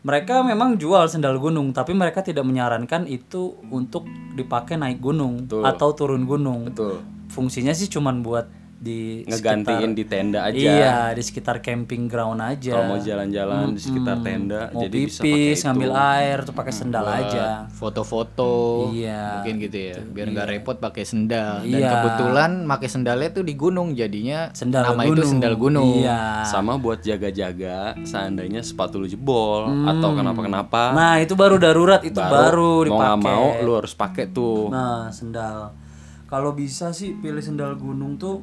mereka 0.00 0.40
memang 0.40 0.80
jual 0.80 1.06
sendal 1.06 1.36
gunung 1.36 1.76
tapi 1.76 1.92
mereka 1.92 2.24
tidak 2.24 2.42
menyarankan 2.44 3.04
itu 3.04 3.56
untuk 3.68 4.08
dipakai 4.34 4.80
naik 4.80 4.98
gunung 4.98 5.46
atau 5.46 5.88
turun 5.94 6.26
gunung. 6.26 6.72
Betul. 6.72 7.00
Fungsinya 7.30 7.70
sih 7.70 7.86
cuman 7.86 8.26
buat 8.26 8.59
di 8.80 9.28
Ngegantiin 9.28 9.92
di 9.92 10.04
tenda 10.04 10.40
aja. 10.42 10.56
Iya 10.56 10.96
di 11.12 11.20
sekitar 11.20 11.60
camping 11.60 12.08
ground 12.08 12.40
aja. 12.40 12.72
Kalau 12.72 12.86
mau 12.86 12.98
jalan-jalan 12.98 13.70
di 13.70 13.80
sekitar 13.80 14.24
tenda, 14.24 14.72
Mau 14.72 14.80
jadi 14.80 14.98
bisa 15.04 15.20
pakai 15.20 15.28
pipis 15.28 15.52
itu. 15.52 15.64
ngambil 15.68 15.90
air 15.92 16.38
tuh 16.42 16.54
pakai 16.56 16.72
sendal 16.72 17.04
aja. 17.04 17.44
Foto-foto. 17.70 18.88
Iya. 18.90 19.44
Mungkin 19.44 19.54
gitu 19.60 19.78
ya. 19.78 19.96
Biar 20.00 20.26
nggak 20.30 20.48
repot 20.48 20.76
pakai 20.76 21.04
sendal. 21.04 21.60
Dan 21.60 21.76
Iya. 21.76 21.90
kebetulan 21.92 22.50
pakai 22.64 22.88
sendalnya 22.88 23.28
tuh 23.30 23.44
di 23.44 23.54
gunung 23.54 23.92
jadinya 23.92 24.48
Sendal 24.50 24.82
nama 24.86 25.02
itu 25.02 25.12
gunung. 25.12 25.28
sendal 25.28 25.54
gunung. 25.54 25.88
Iya. 26.00 26.20
Sama 26.42 26.72
buat 26.74 27.00
jaga-jaga 27.00 28.00
seandainya 28.00 28.60
sepatu 28.60 28.96
lu 28.96 29.04
jebol 29.04 29.68
atau 29.86 30.16
kenapa-kenapa. 30.16 30.96
Nah, 30.96 31.20
itu 31.20 31.36
baru 31.36 31.60
darurat, 31.60 32.00
itu 32.00 32.16
baru, 32.16 32.88
mau 32.88 32.96
nggak 32.96 33.12
dipakai. 33.12 33.28
mau 33.28 33.46
lu 33.60 33.72
harus 33.74 33.92
pakai 33.92 34.24
tuh. 34.26 34.72
Nah, 34.72 35.12
sendal. 35.12 35.76
Kalau 36.24 36.54
bisa 36.54 36.90
sih 36.90 37.12
pilih 37.12 37.42
sendal 37.42 37.74
gunung 37.74 38.16
tuh 38.16 38.40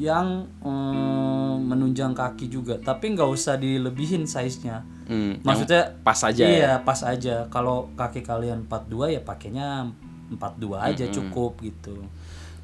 yang 0.00 0.48
mm, 0.64 1.68
menunjang 1.68 2.16
kaki 2.16 2.48
juga, 2.48 2.80
tapi 2.80 3.12
nggak 3.12 3.28
usah 3.28 3.60
dilebihin 3.60 4.24
size-nya. 4.24 4.84
Hmm, 5.04 5.38
yang 5.40 5.44
Maksudnya 5.44 5.82
pas 6.00 6.18
aja 6.24 6.42
ya. 6.42 6.48
Iya, 6.48 6.72
pas 6.80 7.00
aja. 7.04 7.46
Kalau 7.52 7.92
kaki 7.92 8.24
kalian 8.24 8.64
42 8.70 9.16
ya 9.16 9.20
pakainya 9.20 9.92
42 10.32 10.80
aja 10.80 11.04
cukup 11.12 11.60
gitu. 11.60 12.08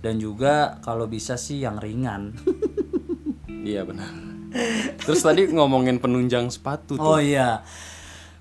Dan 0.01 0.17
juga 0.17 0.79
kalau 0.81 1.11
bisa 1.11 1.37
sih 1.37 1.61
yang 1.65 1.77
ringan. 1.77 2.33
Iya 3.59 3.85
benar. 3.85 4.09
Terus 5.03 5.21
tadi 5.21 5.45
ngomongin 5.51 6.01
penunjang 6.01 6.49
sepatu 6.49 6.97
tuh. 6.97 7.05
Oh 7.05 7.21
iya. 7.21 7.61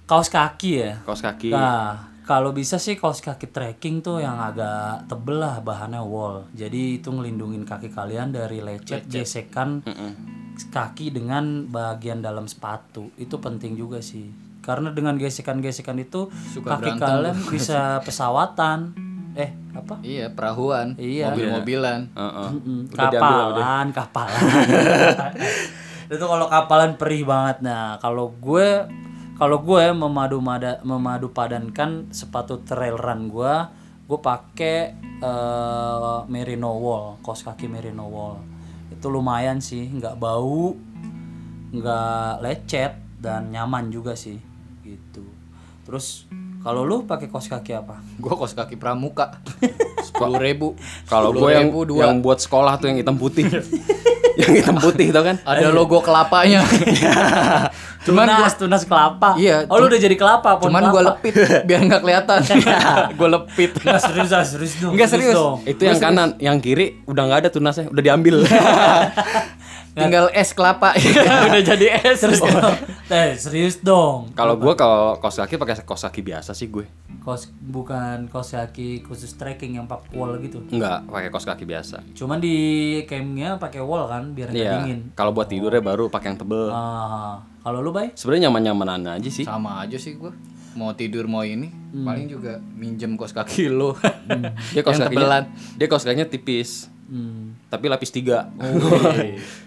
Kaos 0.07 0.31
kaki 0.31 0.71
ya. 0.79 0.91
Kaos 1.03 1.19
kaki. 1.19 1.51
Nah, 1.51 2.06
kalau 2.27 2.51
bisa 2.51 2.75
sih 2.75 2.93
kaos 2.93 3.23
kaki 3.23 3.47
trekking 3.47 4.03
tuh 4.03 4.19
yang 4.19 4.35
agak 4.35 5.07
tebel 5.07 5.39
lah 5.39 5.63
bahannya 5.63 6.03
wool. 6.03 6.43
Jadi 6.51 6.99
itu 6.99 7.07
ngelindungin 7.07 7.63
kaki 7.63 7.87
kalian 7.87 8.29
dari 8.29 8.59
lecet, 8.59 9.07
gesekan 9.07 9.79
kaki 10.67 11.09
dengan 11.09 11.63
bagian 11.65 12.19
dalam 12.19 12.43
sepatu. 12.45 13.07
Itu 13.15 13.39
penting 13.39 13.73
juga 13.73 14.03
sih. 14.03 14.27
Karena 14.59 14.91
dengan 14.91 15.15
gesekan-gesekan 15.15 15.95
itu 15.97 16.27
kaki 16.53 16.99
kalian 16.99 17.37
bisa 17.53 18.03
pesawatan. 18.03 18.91
Eh, 19.37 19.53
apa? 19.71 20.01
Iya, 20.01 20.33
perahuan, 20.33 20.97
Iya. 20.97 21.29
mobil-mobilan. 21.31 22.09
Heeh. 22.11 22.49
Mm, 22.57 22.81
Udah 22.89 23.07
diambil, 23.07 23.45
udah. 23.53 23.63
kapalan, 23.63 23.87
kapalan. 23.93 24.41
itu 26.11 26.25
kalau 26.25 26.47
kapalan 26.49 26.91
perih 26.97 27.23
banget. 27.23 27.61
Nah, 27.61 28.01
kalau 28.01 28.33
gue 28.33 28.67
kalau 29.37 29.61
gue 29.61 29.85
memadu 29.93 30.41
mada, 30.41 30.81
memadu 30.81 31.29
padankan 31.29 32.09
sepatu 32.09 32.65
trail 32.65 32.97
run 32.97 33.29
gue, 33.29 33.53
gue 34.09 34.19
pakai 34.19 34.77
eh, 35.21 36.19
merino 36.25 36.73
wool, 36.73 37.21
kaos 37.21 37.45
kaki 37.45 37.69
merino 37.69 38.09
wool. 38.09 38.41
Itu 38.89 39.13
lumayan 39.13 39.61
sih, 39.61 39.93
nggak 39.93 40.17
bau, 40.17 40.73
nggak 41.69 42.41
lecet 42.41 42.97
dan 43.21 43.53
nyaman 43.53 43.93
juga 43.93 44.17
sih, 44.17 44.41
gitu. 44.81 45.21
Terus 45.85 46.25
kalau 46.65 46.81
lu 46.81 47.05
pakai 47.05 47.29
kaos 47.29 47.45
kaki 47.45 47.77
apa? 47.77 48.01
Gua 48.17 48.33
kos 48.33 48.57
kaki 48.57 48.75
pramuka. 48.75 49.37
Sepuluh 50.07 50.41
ribu. 50.41 50.73
Kalau 51.05 51.29
gue 51.31 51.53
yang 51.53 51.69
yang 51.93 52.19
buat 52.25 52.41
sekolah 52.41 52.81
tuh 52.81 52.89
yang 52.89 52.97
hitam 52.99 53.15
putih. 53.21 53.45
yang 54.37 54.51
hitam 54.53 54.77
putih 54.77 55.09
tau 55.09 55.25
kan? 55.25 55.35
ada 55.41 55.67
logo 55.73 55.97
kelapanya. 55.99 56.61
cuman 58.07 58.25
tunas, 58.29 58.53
tunas 58.55 58.83
kelapa. 58.85 59.35
Iya, 59.35 59.65
Oh, 59.67 59.81
lu 59.81 59.89
udah 59.89 59.99
jadi 59.99 60.15
kelapa, 60.15 60.61
cuman 60.61 60.93
gua 60.93 61.01
kelapa. 61.01 61.09
lepit 61.19 61.33
biar 61.67 61.81
nggak 61.83 62.01
kelihatan. 62.05 62.39
gua 63.19 63.29
lepit. 63.41 63.71
Nggak 63.81 63.99
serius 63.99 64.31
ah, 64.31 64.45
serius 64.45 64.73
dong. 64.79 64.93
Enggak 64.95 65.09
serius. 65.09 65.35
dong. 65.35 65.57
Itu 65.65 65.81
yang 65.83 65.99
kanan, 65.99 66.29
yang 66.37 66.57
kiri 66.61 67.01
udah 67.03 67.23
nggak 67.27 67.39
ada 67.43 67.49
tunasnya, 67.49 67.89
udah 67.89 68.03
diambil. 68.05 68.35
Tinggal 69.97 70.25
es 70.31 70.49
kelapa. 70.51 70.93
Udah 71.47 71.61
jadi 71.65 71.85
es. 71.99 72.21
Serius 72.21 72.39
dong. 72.39 72.77
Eh, 73.07 73.33
serius 73.33 73.79
dong. 73.79 74.35
Kalau 74.35 74.53
gue 74.53 74.73
kalau 74.75 75.15
kaos 75.17 75.39
kaki 75.39 75.55
pakai 75.55 75.79
kaos 75.79 76.03
kaki 76.03 76.19
biasa 76.21 76.51
sih 76.51 76.67
gue. 76.67 76.83
Kos 77.17 77.47
bukan 77.57 78.27
kaos 78.27 78.51
kaki 78.51 78.99
khusus 79.01 79.31
trekking 79.33 79.73
yang 79.73 79.87
pakai 79.87 80.11
wall 80.11 80.35
gitu. 80.37 80.59
Enggak, 80.67 81.07
pakai 81.07 81.29
kaos 81.29 81.47
kaki 81.47 81.63
biasa. 81.63 82.03
Cuman 82.11 82.37
di 82.37 82.55
campnya 83.03 83.55
pakai 83.55 83.79
wall 83.79 84.05
kan 84.05 84.31
biar 84.31 84.51
nggak 84.51 84.59
Iya. 84.59 84.73
dingin. 84.77 84.99
Kalau 85.13 85.31
buat 85.31 85.47
tidurnya 85.47 85.79
baru 85.79 86.11
pakai 86.11 86.27
yang 86.29 86.37
tebel. 86.37 86.67
Ah, 86.67 87.39
kalau 87.61 87.79
lu 87.79 87.89
bay? 87.89 88.11
Sebenarnya 88.11 88.51
nyaman-nyamanan 88.51 89.15
aja 89.15 89.29
sih. 89.29 89.43
Sama 89.43 89.79
aja 89.79 89.95
sih 89.95 90.13
gua. 90.13 90.35
Mau 90.75 90.91
tidur 90.91 91.25
mau 91.25 91.41
ini, 91.41 91.71
paling 91.95 92.27
juga 92.27 92.59
minjem 92.75 93.15
kos 93.15 93.31
kaki 93.31 93.65
lo. 93.65 93.95
Dia 94.69 94.83
kaos 94.83 94.99
Yang 94.99 95.09
kakinya, 95.09 95.23
tebelan. 95.23 95.43
dia 95.73 95.87
kaos 95.87 96.03
kakinya 96.03 96.27
tipis, 96.27 96.91
Hmm. 97.07 97.55
tapi 97.65 97.87
lapis 97.87 98.11
tiga. 98.11 98.51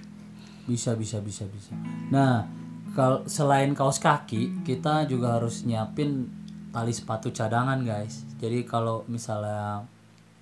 Bisa 0.70 0.94
bisa 0.94 1.18
bisa 1.18 1.50
bisa. 1.50 1.74
Nah, 2.14 2.46
kalau 2.94 3.26
selain 3.26 3.74
kaos 3.74 3.98
kaki, 3.98 4.62
kita 4.62 5.10
juga 5.10 5.42
harus 5.42 5.66
nyiapin 5.66 6.30
tali 6.70 6.94
sepatu 6.94 7.34
cadangan, 7.34 7.82
guys. 7.82 8.22
Jadi 8.38 8.62
kalau 8.62 9.02
misalnya 9.10 9.82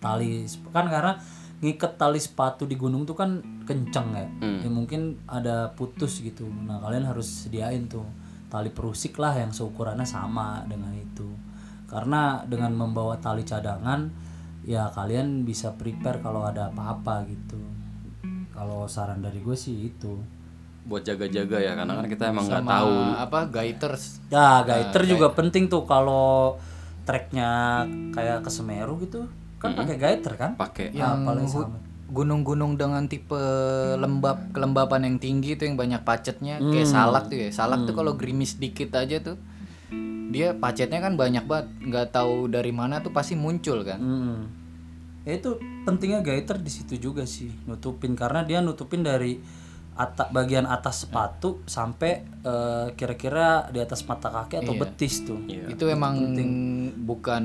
tali 0.05 0.45
kan 0.69 0.87
karena 0.87 1.17
ngiket 1.59 1.99
tali 1.99 2.21
sepatu 2.23 2.69
di 2.69 2.79
gunung 2.79 3.03
tuh 3.09 3.17
kan 3.17 3.41
kenceng 3.65 4.13
ya. 4.13 4.29
Ya 4.63 4.71
mungkin 4.71 5.17
ada 5.25 5.73
putus 5.73 6.21
gitu. 6.21 6.45
Nah, 6.45 6.79
kalian 6.85 7.09
harus 7.09 7.49
sediain 7.49 7.89
tuh 7.89 8.05
tali 8.53 8.69
perusik 8.69 9.17
lah 9.17 9.33
yang 9.33 9.51
seukurannya 9.51 10.05
sama 10.05 10.61
dengan 10.69 10.93
itu. 10.93 11.27
Karena 11.89 12.45
dengan 12.45 12.77
membawa 12.77 13.17
tali 13.17 13.49
cadangan 13.49 14.29
ya 14.69 14.93
kalian 14.93 15.49
bisa 15.49 15.73
prepare 15.73 16.21
kalau 16.21 16.45
ada 16.45 16.69
apa-apa 16.69 17.25
gitu. 17.27 17.78
Kalau 18.59 18.85
saran 18.85 19.23
dari 19.23 19.39
gue 19.39 19.55
sih 19.55 19.87
itu. 19.87 20.19
Buat 20.83 21.05
jaga-jaga 21.05 21.59
ya, 21.59 21.73
karena 21.73 21.95
kan 21.95 22.07
kita 22.07 22.25
emang 22.29 22.45
nggak 22.45 22.65
tahu. 22.65 22.91
Apa 23.17 23.39
gaiters. 23.47 24.19
Ya, 24.27 24.61
gaiter 24.63 25.07
juga 25.07 25.31
penting 25.31 25.69
tuh 25.69 25.85
kalau 25.85 26.59
treknya 27.05 27.85
kayak 28.11 28.43
ke 28.43 28.51
Semeru 28.51 28.99
gitu. 28.99 29.31
Kan 29.57 29.75
pakai 29.75 29.95
gaiter 29.97 30.35
kan? 30.35 30.51
Pakai. 30.55 30.91
Yang 30.91 31.15
paling 31.23 31.47
hu- 31.47 31.65
sama. 31.65 31.79
gunung-gunung 32.09 32.75
dengan 32.75 33.05
tipe 33.05 33.37
lembab 33.95 34.51
kelembapan 34.51 35.05
yang 35.05 35.17
tinggi 35.19 35.53
itu 35.53 35.63
yang 35.63 35.77
banyak 35.77 36.01
pacetnya 36.03 36.57
kayak 36.57 36.89
salak 36.89 37.29
tuh 37.29 37.37
ya 37.39 37.53
salak 37.53 37.85
tuh 37.85 37.93
kalau 37.93 38.17
gerimis 38.17 38.57
dikit 38.57 38.97
aja 38.97 39.21
tuh 39.21 39.37
dia 40.29 40.57
pacetnya 40.57 41.01
kan 41.01 41.15
banyak 41.15 41.45
banget 41.45 41.69
nggak 41.83 42.09
tahu 42.11 42.49
dari 42.49 42.73
mana 42.73 43.01
tuh 43.01 43.13
pasti 43.13 43.37
muncul 43.37 43.85
kan 43.85 44.01
Mm. 44.01 44.41
Ya 45.29 45.37
itu 45.37 45.61
pentingnya 45.85 46.25
gaiter 46.25 46.57
di 46.57 46.73
situ 46.73 46.97
juga 46.97 47.29
sih 47.29 47.53
nutupin 47.69 48.17
karena 48.17 48.41
dia 48.43 48.65
nutupin 48.65 49.05
dari 49.05 49.37
atas 49.93 50.31
bagian 50.31 50.63
atas 50.63 51.05
sepatu 51.05 51.59
sampai 51.67 52.23
eh, 52.41 52.87
kira-kira 52.95 53.67
di 53.69 53.83
atas 53.83 54.07
mata 54.07 54.31
kaki 54.31 54.63
atau 54.63 54.73
betis 54.79 55.27
tuh. 55.27 55.43
itu 55.69 55.85
emang 55.91 56.15
bukan 56.97 57.45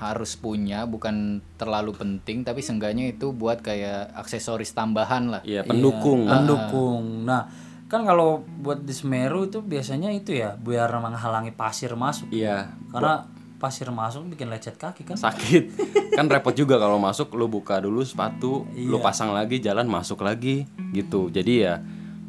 harus 0.00 0.40
punya 0.40 0.88
bukan 0.88 1.44
terlalu 1.60 1.92
penting 1.92 2.42
tapi 2.42 2.64
seenggaknya 2.64 3.12
itu 3.12 3.28
buat 3.30 3.60
kayak 3.60 4.16
aksesoris 4.16 4.72
tambahan 4.72 5.28
lah 5.28 5.44
Iya, 5.44 5.68
pendukung. 5.68 6.24
Pendukung. 6.24 7.28
Nah, 7.28 7.44
kan 7.92 8.08
kalau 8.08 8.40
buat 8.64 8.80
di 8.80 8.96
Semeru 8.96 9.44
itu 9.44 9.60
biasanya 9.60 10.10
itu 10.16 10.32
ya 10.32 10.56
biar 10.56 10.88
menghalangi 10.96 11.52
pasir 11.52 11.92
masuk. 11.92 12.32
Iya, 12.32 12.72
Karena 12.88 13.35
pasir 13.56 13.88
masuk 13.88 14.28
bikin 14.36 14.52
lecet 14.52 14.76
kaki 14.76 15.02
kan. 15.08 15.16
sakit. 15.16 15.72
kan 16.16 16.28
repot 16.28 16.52
juga 16.52 16.76
kalau 16.76 17.00
masuk 17.00 17.32
lu 17.36 17.48
buka 17.48 17.80
dulu 17.80 18.04
sepatu, 18.04 18.68
lu 18.76 19.00
pasang 19.00 19.32
lagi 19.32 19.60
jalan 19.60 19.88
masuk 19.88 20.20
lagi 20.24 20.68
gitu. 20.92 21.32
Jadi 21.32 21.64
ya 21.64 21.80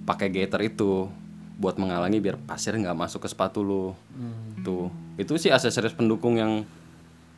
pakai 0.08 0.32
gaiter 0.32 0.72
itu 0.72 1.12
buat 1.58 1.76
menghalangi 1.76 2.22
biar 2.22 2.38
pasir 2.38 2.78
nggak 2.78 2.96
masuk 2.96 3.26
ke 3.26 3.30
sepatu 3.32 3.60
lu. 3.66 3.92
Tuh. 4.64 4.88
Itu 5.20 5.36
sih 5.36 5.52
aksesoris 5.52 5.94
pendukung 5.94 6.40
yang 6.40 6.64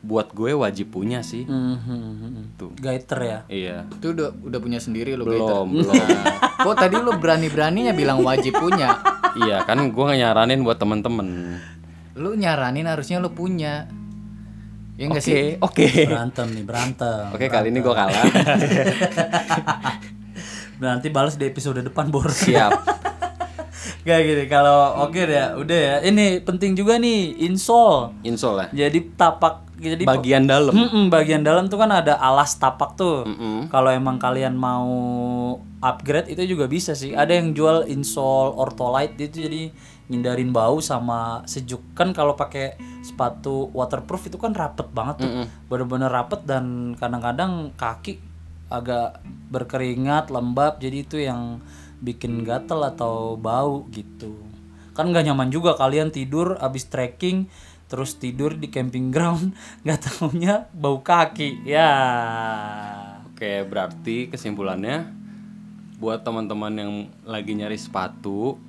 buat 0.00 0.32
gue 0.32 0.56
wajib 0.56 0.96
punya 0.96 1.20
sih. 1.20 1.44
Mhm. 1.44 2.56
Tuh. 2.56 2.72
Gaiter 2.78 3.20
ya. 3.20 3.38
Iya. 3.50 3.76
itu 3.90 4.16
udah 4.16 4.32
udah 4.32 4.58
punya 4.62 4.80
sendiri 4.80 5.12
lo 5.18 5.28
gaiter 5.28 5.44
Belum, 5.44 5.68
belum. 5.76 5.92
Nah, 5.92 6.06
kok 6.64 6.76
tadi 6.78 6.96
lo 6.96 7.12
berani-beraninya 7.20 7.92
bilang 7.92 8.24
wajib 8.24 8.56
punya 8.56 8.96
iya, 9.38 9.62
kan 9.62 9.78
gue 9.78 10.06
nyaranin 10.16 10.62
buat 10.66 10.78
temen-temen. 10.80 11.58
Lu 12.20 12.36
nyaranin 12.36 12.84
harusnya 12.84 13.16
lu 13.16 13.32
punya 13.32 13.88
ya 15.00 15.08
enggak 15.08 15.24
sih 15.24 15.56
Oke, 15.64 15.88
oke. 15.88 16.12
Berantem 16.12 16.46
nih, 16.52 16.64
berantem. 16.68 17.32
Oke, 17.32 17.48
kali 17.48 17.72
ini 17.72 17.80
gue 17.80 17.94
kalah. 17.96 18.20
Nanti 20.84 21.08
balas 21.08 21.40
di 21.40 21.48
episode 21.48 21.80
depan 21.80 22.12
bor. 22.12 22.28
Siap. 22.28 22.72
Kayak 24.04 24.22
gini 24.28 24.44
kalau 24.48 25.08
oke 25.08 25.16
deh, 25.16 25.56
udah 25.56 25.78
ya. 25.80 25.96
Ini 26.04 26.44
penting 26.44 26.76
juga 26.76 27.00
nih 27.00 27.48
insole. 27.48 28.12
Insol 28.28 28.60
ya. 28.60 28.88
Jadi 28.88 29.16
tapak 29.16 29.72
jadi 29.80 30.04
Bagian 30.04 30.44
dalam. 30.44 30.76
Mm-mm, 30.76 31.08
bagian 31.08 31.40
dalam 31.40 31.72
tuh 31.72 31.80
kan 31.80 31.88
ada 31.88 32.20
alas 32.20 32.60
tapak 32.60 33.00
tuh. 33.00 33.24
Mm-mm. 33.24 33.72
Kalau 33.72 33.88
emang 33.88 34.20
kalian 34.20 34.52
mau 34.52 34.92
upgrade 35.80 36.28
itu 36.28 36.44
juga 36.44 36.68
bisa 36.68 36.92
sih. 36.92 37.16
Ada 37.16 37.40
yang 37.40 37.56
jual 37.56 37.88
insole 37.88 38.52
ortholite 38.52 39.16
itu 39.16 39.48
jadi 39.48 39.72
ngindarin 40.10 40.50
bau 40.50 40.82
sama 40.82 41.46
sejuk. 41.46 41.80
Kan 41.94 42.10
kalau 42.10 42.34
pakai 42.34 42.74
sepatu 43.00 43.70
waterproof 43.70 44.26
itu 44.26 44.36
kan 44.36 44.52
rapet 44.52 44.90
banget 44.90 45.22
tuh. 45.24 45.30
Bener-bener 45.70 46.10
rapet 46.10 46.42
dan 46.44 46.98
kadang-kadang 46.98 47.70
kaki 47.78 48.18
agak 48.66 49.22
berkeringat, 49.54 50.28
lembab. 50.34 50.82
Jadi 50.82 50.96
itu 51.06 51.16
yang 51.22 51.62
bikin 52.02 52.42
gatel 52.42 52.82
atau 52.82 53.38
bau 53.38 53.86
gitu. 53.94 54.34
Kan 54.98 55.14
nggak 55.14 55.30
nyaman 55.30 55.54
juga 55.54 55.78
kalian 55.78 56.10
tidur 56.10 56.58
abis 56.58 56.90
trekking 56.90 57.46
terus 57.90 58.14
tidur 58.22 58.54
di 58.54 58.70
camping 58.70 59.10
ground 59.10 59.50
nggak 59.82 59.98
taunya 59.98 60.70
bau 60.70 61.02
kaki 61.02 61.66
ya 61.66 61.90
Oke, 63.40 63.64
berarti 63.64 64.28
kesimpulannya 64.28 65.08
buat 65.96 66.20
teman-teman 66.20 66.76
yang 66.76 66.92
lagi 67.24 67.56
nyari 67.56 67.80
sepatu 67.80 68.60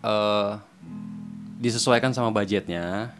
eh 0.00 0.52
disesuaikan 1.56 2.08
sama 2.10 2.30
budgetnya. 2.30 3.12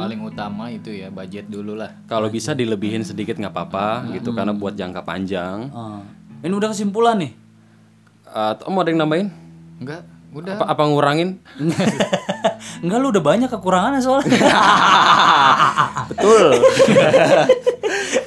paling 0.00 0.20
utama 0.20 0.68
itu 0.68 0.88
ya 0.88 1.08
budget 1.08 1.44
dulu 1.46 1.76
lah 1.76 1.92
Kalau 2.04 2.28
bisa 2.28 2.52
dilebihin 2.52 3.04
sedikit 3.04 3.36
nggak 3.36 3.52
apa-apa 3.52 4.08
gitu 4.10 4.32
karena 4.32 4.52
buat 4.52 4.72
jangka 4.72 5.00
panjang. 5.00 5.68
Ah. 5.68 6.00
ini 6.40 6.50
udah 6.50 6.68
kesimpulan 6.68 7.18
nih 7.18 7.32
Eh, 8.26 8.48
atau 8.50 8.66
mau 8.68 8.80
ada 8.80 8.88
yang 8.88 8.98
nambahin? 8.98 9.28
enggak 9.76 10.00
udah 10.32 10.56
Apa 10.56 10.64
apa 10.66 10.82
ngurangin? 10.82 11.38
enggak 12.82 12.98
lu 12.98 13.12
udah 13.12 13.22
banyak 13.22 13.46
kekurangannya 13.46 14.00
soalnya 14.00 14.32
Betul. 16.10 16.46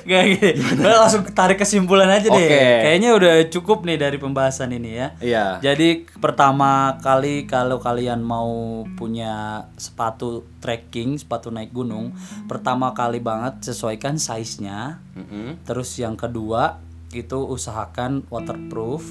Gak 0.08 0.24
gini. 0.24 0.52
Udah 0.80 1.04
langsung 1.04 1.28
tarik 1.36 1.60
kesimpulan 1.60 2.08
aja 2.08 2.32
deh. 2.32 2.40
Oke. 2.40 2.64
Kayaknya 2.88 3.10
udah 3.12 3.34
cukup 3.52 3.84
nih 3.84 4.00
dari 4.00 4.16
pembahasan 4.16 4.72
ini 4.72 4.96
ya. 4.96 5.08
Iya. 5.20 5.46
Jadi 5.60 6.08
pertama 6.24 6.96
kali 7.04 7.44
kalau 7.44 7.84
kalian 7.84 8.24
mau 8.24 8.88
punya 8.96 9.68
sepatu 9.76 10.48
trekking, 10.64 11.20
sepatu 11.20 11.52
naik 11.52 11.76
gunung, 11.76 12.16
pertama 12.48 12.96
kali 12.96 13.20
banget 13.20 13.68
sesuaikan 13.68 14.16
size-nya. 14.16 15.04
Mm-mm. 15.20 15.60
Terus 15.68 15.92
yang 16.00 16.16
kedua 16.16 16.80
itu 17.12 17.44
usahakan 17.44 18.24
waterproof 18.32 19.04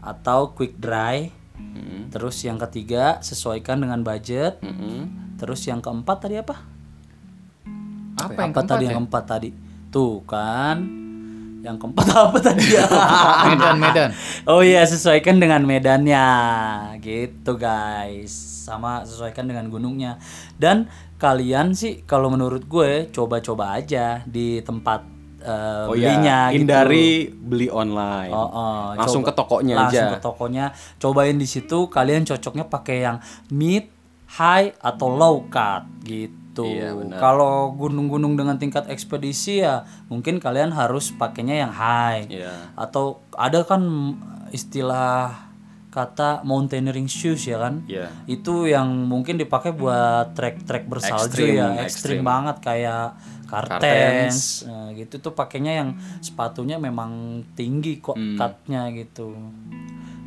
atau 0.00 0.56
quick 0.56 0.80
dry. 0.80 1.28
Terus 2.08 2.40
yang 2.46 2.56
ketiga 2.56 3.20
sesuaikan 3.20 3.82
dengan 3.82 4.00
budget. 4.00 4.62
Mm-mm. 4.64 5.36
Terus 5.36 5.66
yang 5.68 5.84
keempat 5.84 6.24
tadi 6.24 6.40
apa? 6.40 6.56
Apa 8.14 8.30
yang 8.38 8.54
apa 8.54 8.62
keempat 8.62 8.64
tadi 8.64 8.84
ya? 8.84 8.86
yang 8.86 8.96
keempat 9.02 9.24
tadi? 9.26 9.50
Tuh 9.94 10.18
kan. 10.24 10.82
Yang 11.62 11.76
keempat 11.78 12.06
apa 12.20 12.38
tadi 12.42 12.66
ya? 12.68 12.84
Medan 13.46 13.78
Medan. 13.78 14.10
oh 14.44 14.60
iya, 14.60 14.82
sesuaikan 14.82 15.38
dengan 15.38 15.62
medannya. 15.62 16.26
Gitu, 16.98 17.54
guys. 17.54 18.34
Sama 18.60 19.00
sesuaikan 19.00 19.46
dengan 19.46 19.68
gunungnya. 19.68 20.18
Dan 20.52 20.90
kalian 21.16 21.72
sih 21.72 22.02
kalau 22.02 22.28
menurut 22.28 22.66
gue 22.66 23.08
coba-coba 23.08 23.78
aja 23.78 24.20
di 24.24 24.60
tempat 24.60 25.06
eh, 25.40 25.86
Oh 25.86 25.94
iya, 25.94 26.10
belinya 26.10 26.38
gitu. 26.50 26.56
hindari 26.58 27.08
beli 27.30 27.68
online. 27.68 28.28
Oh, 28.28 28.44
oh, 28.44 28.82
Langsung 28.92 29.22
coba- 29.22 29.30
ke 29.30 29.38
tokonya 29.38 29.74
langsung 29.78 30.04
aja. 30.04 30.12
ke 30.12 30.20
tokonya 30.20 30.64
cobain 30.98 31.36
di 31.36 31.46
situ 31.46 31.86
kalian 31.86 32.24
cocoknya 32.24 32.64
pakai 32.66 32.96
yang 33.00 33.16
mid 33.48 33.88
high 34.34 34.74
atau 34.74 35.08
low 35.08 35.46
cut 35.46 35.86
gitu 36.02 36.34
Iya, 36.60 36.94
benar. 36.94 37.18
kalau 37.18 37.54
gunung-gunung 37.72 38.34
dengan 38.34 38.54
tingkat 38.54 38.86
ekspedisi 38.86 39.58
ya 39.58 39.82
mungkin 40.06 40.38
kalian 40.38 40.70
harus 40.70 41.10
pakainya 41.10 41.58
yang 41.58 41.72
high 41.72 42.30
Iya. 42.30 42.70
atau 42.74 43.18
ada 43.32 43.62
kan 43.62 43.82
istilah 44.48 45.34
kata 45.88 46.42
mountaineering 46.42 47.06
shoes 47.06 47.42
ya 47.44 47.58
kan 47.60 47.82
Iya. 47.84 48.10
itu 48.28 48.66
yang 48.66 48.86
mungkin 49.04 49.34
dipakai 49.34 49.70
buat 49.72 50.34
trek-trek 50.34 50.86
bersalju 50.86 51.30
Ekstrim, 51.30 51.54
ya 51.56 51.68
ekstrim. 51.80 52.20
banget 52.20 52.56
kayak 52.60 53.14
Kartens. 53.44 53.78
kartens 53.78 54.38
Nah, 54.66 54.88
gitu 54.92 55.14
tuh 55.20 55.32
pakainya 55.32 55.72
yang 55.76 55.90
sepatunya 56.18 56.76
memang 56.76 57.10
tinggi 57.52 57.98
kok 57.98 58.14
Hmm. 58.14 58.34
cutnya 58.34 58.90
gitu 58.90 59.30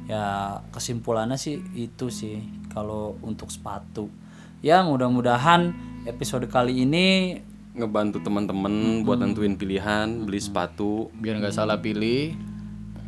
ya 0.06 0.56
kesimpulannya 0.72 1.36
sih 1.36 1.60
itu 1.76 2.08
sih 2.08 2.40
kalau 2.72 3.20
untuk 3.20 3.52
sepatu 3.52 4.08
ya 4.58 4.80
mudah-mudahan 4.82 5.76
episode 6.08 6.48
kali 6.48 6.82
ini 6.82 7.38
Ngebantu 7.74 8.20
teman-teman 8.20 9.04
buat 9.04 9.18
nentuin 9.18 9.54
pilihan, 9.54 10.20
beli 10.20 10.40
sepatu. 10.40 11.08
Biar 11.14 11.38
nggak 11.38 11.54
salah 11.54 11.78
pilih. 11.78 12.34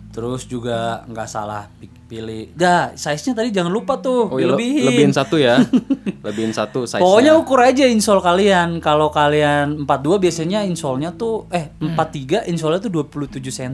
terus 0.10 0.44
juga 0.44 1.04
nggak 1.06 1.28
salah 1.28 1.70
pi- 1.72 1.88
pilih 2.08 2.48
dah 2.52 2.92
size 2.94 3.24
nya 3.24 3.36
tadi 3.36 3.52
jangan 3.52 3.70
lupa 3.70 3.96
tuh 3.96 4.26
Oh, 4.26 4.36
iya, 4.36 4.48
le- 4.48 4.58
dilebihin. 4.58 4.84
lebihin 4.84 5.12
satu 5.12 5.38
ya. 5.38 5.60
lebihin 6.26 6.50
satu 6.50 6.84
size 6.84 6.98
Pokoknya 6.98 7.36
ukur 7.36 7.60
aja 7.60 7.86
insole 7.86 8.20
kalian. 8.20 8.80
Kalau 8.80 9.10
kalian 9.10 9.80
42 9.80 10.20
biasanya 10.20 10.64
insolnya 10.64 11.14
tuh 11.14 11.46
eh 11.50 11.70
43 11.78 12.46
insolnya 12.46 12.80
tuh 12.80 12.92
27 12.92 13.40
cm. 13.40 13.74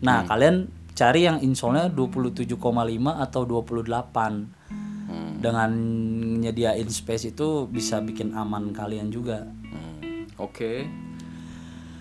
Nah, 0.00 0.24
kalian 0.24 0.68
cari 0.92 1.24
yang 1.24 1.38
insolnya 1.38 1.86
27,5 1.86 3.18
atau 3.18 3.42
28. 3.42 5.38
Dengan 5.38 5.70
nyediain 6.42 6.90
space 6.90 7.30
itu 7.30 7.70
bisa 7.70 8.02
bikin 8.02 8.34
aman 8.34 8.74
kalian 8.74 9.14
juga. 9.14 9.46
Oke. 10.42 10.90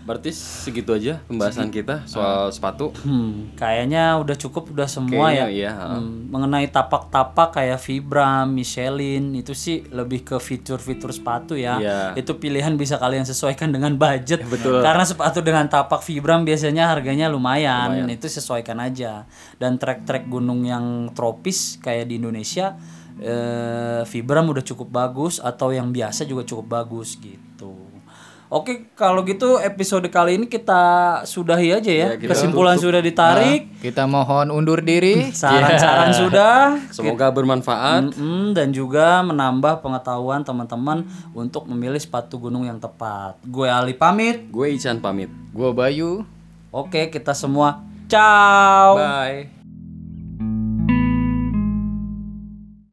Berarti 0.01 0.33
segitu 0.33 0.97
aja 0.97 1.21
pembahasan 1.29 1.69
kita 1.69 2.09
soal 2.09 2.49
sepatu. 2.49 2.89
Hmm, 3.05 3.53
kayaknya 3.53 4.17
udah 4.17 4.33
cukup 4.33 4.73
udah 4.73 4.89
semua 4.89 5.29
Kayaknya 5.29 5.45
ya. 5.45 5.53
iya. 5.53 5.71
Hmm, 5.77 6.25
mengenai 6.33 6.65
tapak-tapak 6.73 7.61
kayak 7.61 7.77
Vibram, 7.85 8.49
Michelin 8.49 9.37
itu 9.37 9.53
sih 9.53 9.85
lebih 9.93 10.25
ke 10.25 10.41
fitur-fitur 10.41 11.13
sepatu 11.13 11.53
ya. 11.53 11.77
Iya. 11.77 11.99
Itu 12.17 12.41
pilihan 12.41 12.73
bisa 12.81 12.97
kalian 12.97 13.29
sesuaikan 13.29 13.69
dengan 13.69 13.93
budget. 13.93 14.41
Betul. 14.41 14.81
Karena 14.81 15.05
sepatu 15.05 15.45
dengan 15.45 15.69
tapak 15.69 16.01
Vibram 16.01 16.49
biasanya 16.49 16.89
harganya 16.89 17.29
lumayan. 17.29 18.09
Itu 18.09 18.25
sesuaikan 18.25 18.81
aja. 18.81 19.29
Dan 19.61 19.77
trek-trek 19.77 20.25
gunung 20.25 20.65
yang 20.65 21.13
tropis 21.13 21.77
kayak 21.77 22.09
di 22.09 22.17
Indonesia 22.17 22.73
eh, 23.19 24.01
Vibram 24.07 24.47
udah 24.47 24.63
cukup 24.63 24.87
bagus 24.87 25.41
atau 25.43 25.73
yang 25.75 25.91
biasa 25.91 26.23
juga 26.23 26.47
cukup 26.47 26.79
bagus 26.83 27.17
gitu. 27.19 27.91
Oke, 28.51 28.91
kalau 28.99 29.23
gitu 29.23 29.55
episode 29.63 30.03
kali 30.11 30.35
ini 30.35 30.43
kita 30.43 30.83
sudahi 31.23 31.71
aja 31.71 31.87
ya. 31.87 32.07
Ya, 32.19 32.19
Kesimpulan 32.19 32.75
sudah 32.75 32.99
ditarik, 32.99 33.79
Kita 33.79 34.03
mohon 34.11 34.51
undur 34.51 34.83
diri. 34.83 35.31
saran-saran 35.39 36.11
sudah, 36.27 36.75
Semoga 36.91 37.31
bermanfaat. 37.31 38.11
Mm-mm, 38.11 38.51
dan 38.51 38.75
juga 38.75 39.23
menambah 39.23 39.79
pengetahuan 39.79 40.43
teman-teman 40.43 41.07
untuk 41.31 41.63
memilih 41.63 42.03
sepatu 42.03 42.43
gunung 42.43 42.67
yang 42.67 42.75
tepat. 42.75 43.39
Gue 43.47 43.71
Ali 43.71 43.95
pamit. 43.95 44.51
Gue 44.51 44.75
Ican 44.75 44.99
pamit. 44.99 45.31
Gua 45.55 45.71
Bayu. 45.71 46.27
Oke, 46.75 47.07
kita 47.07 47.31
semua 47.31 47.79
ciao. 48.11 48.99
Bye. 48.99 49.60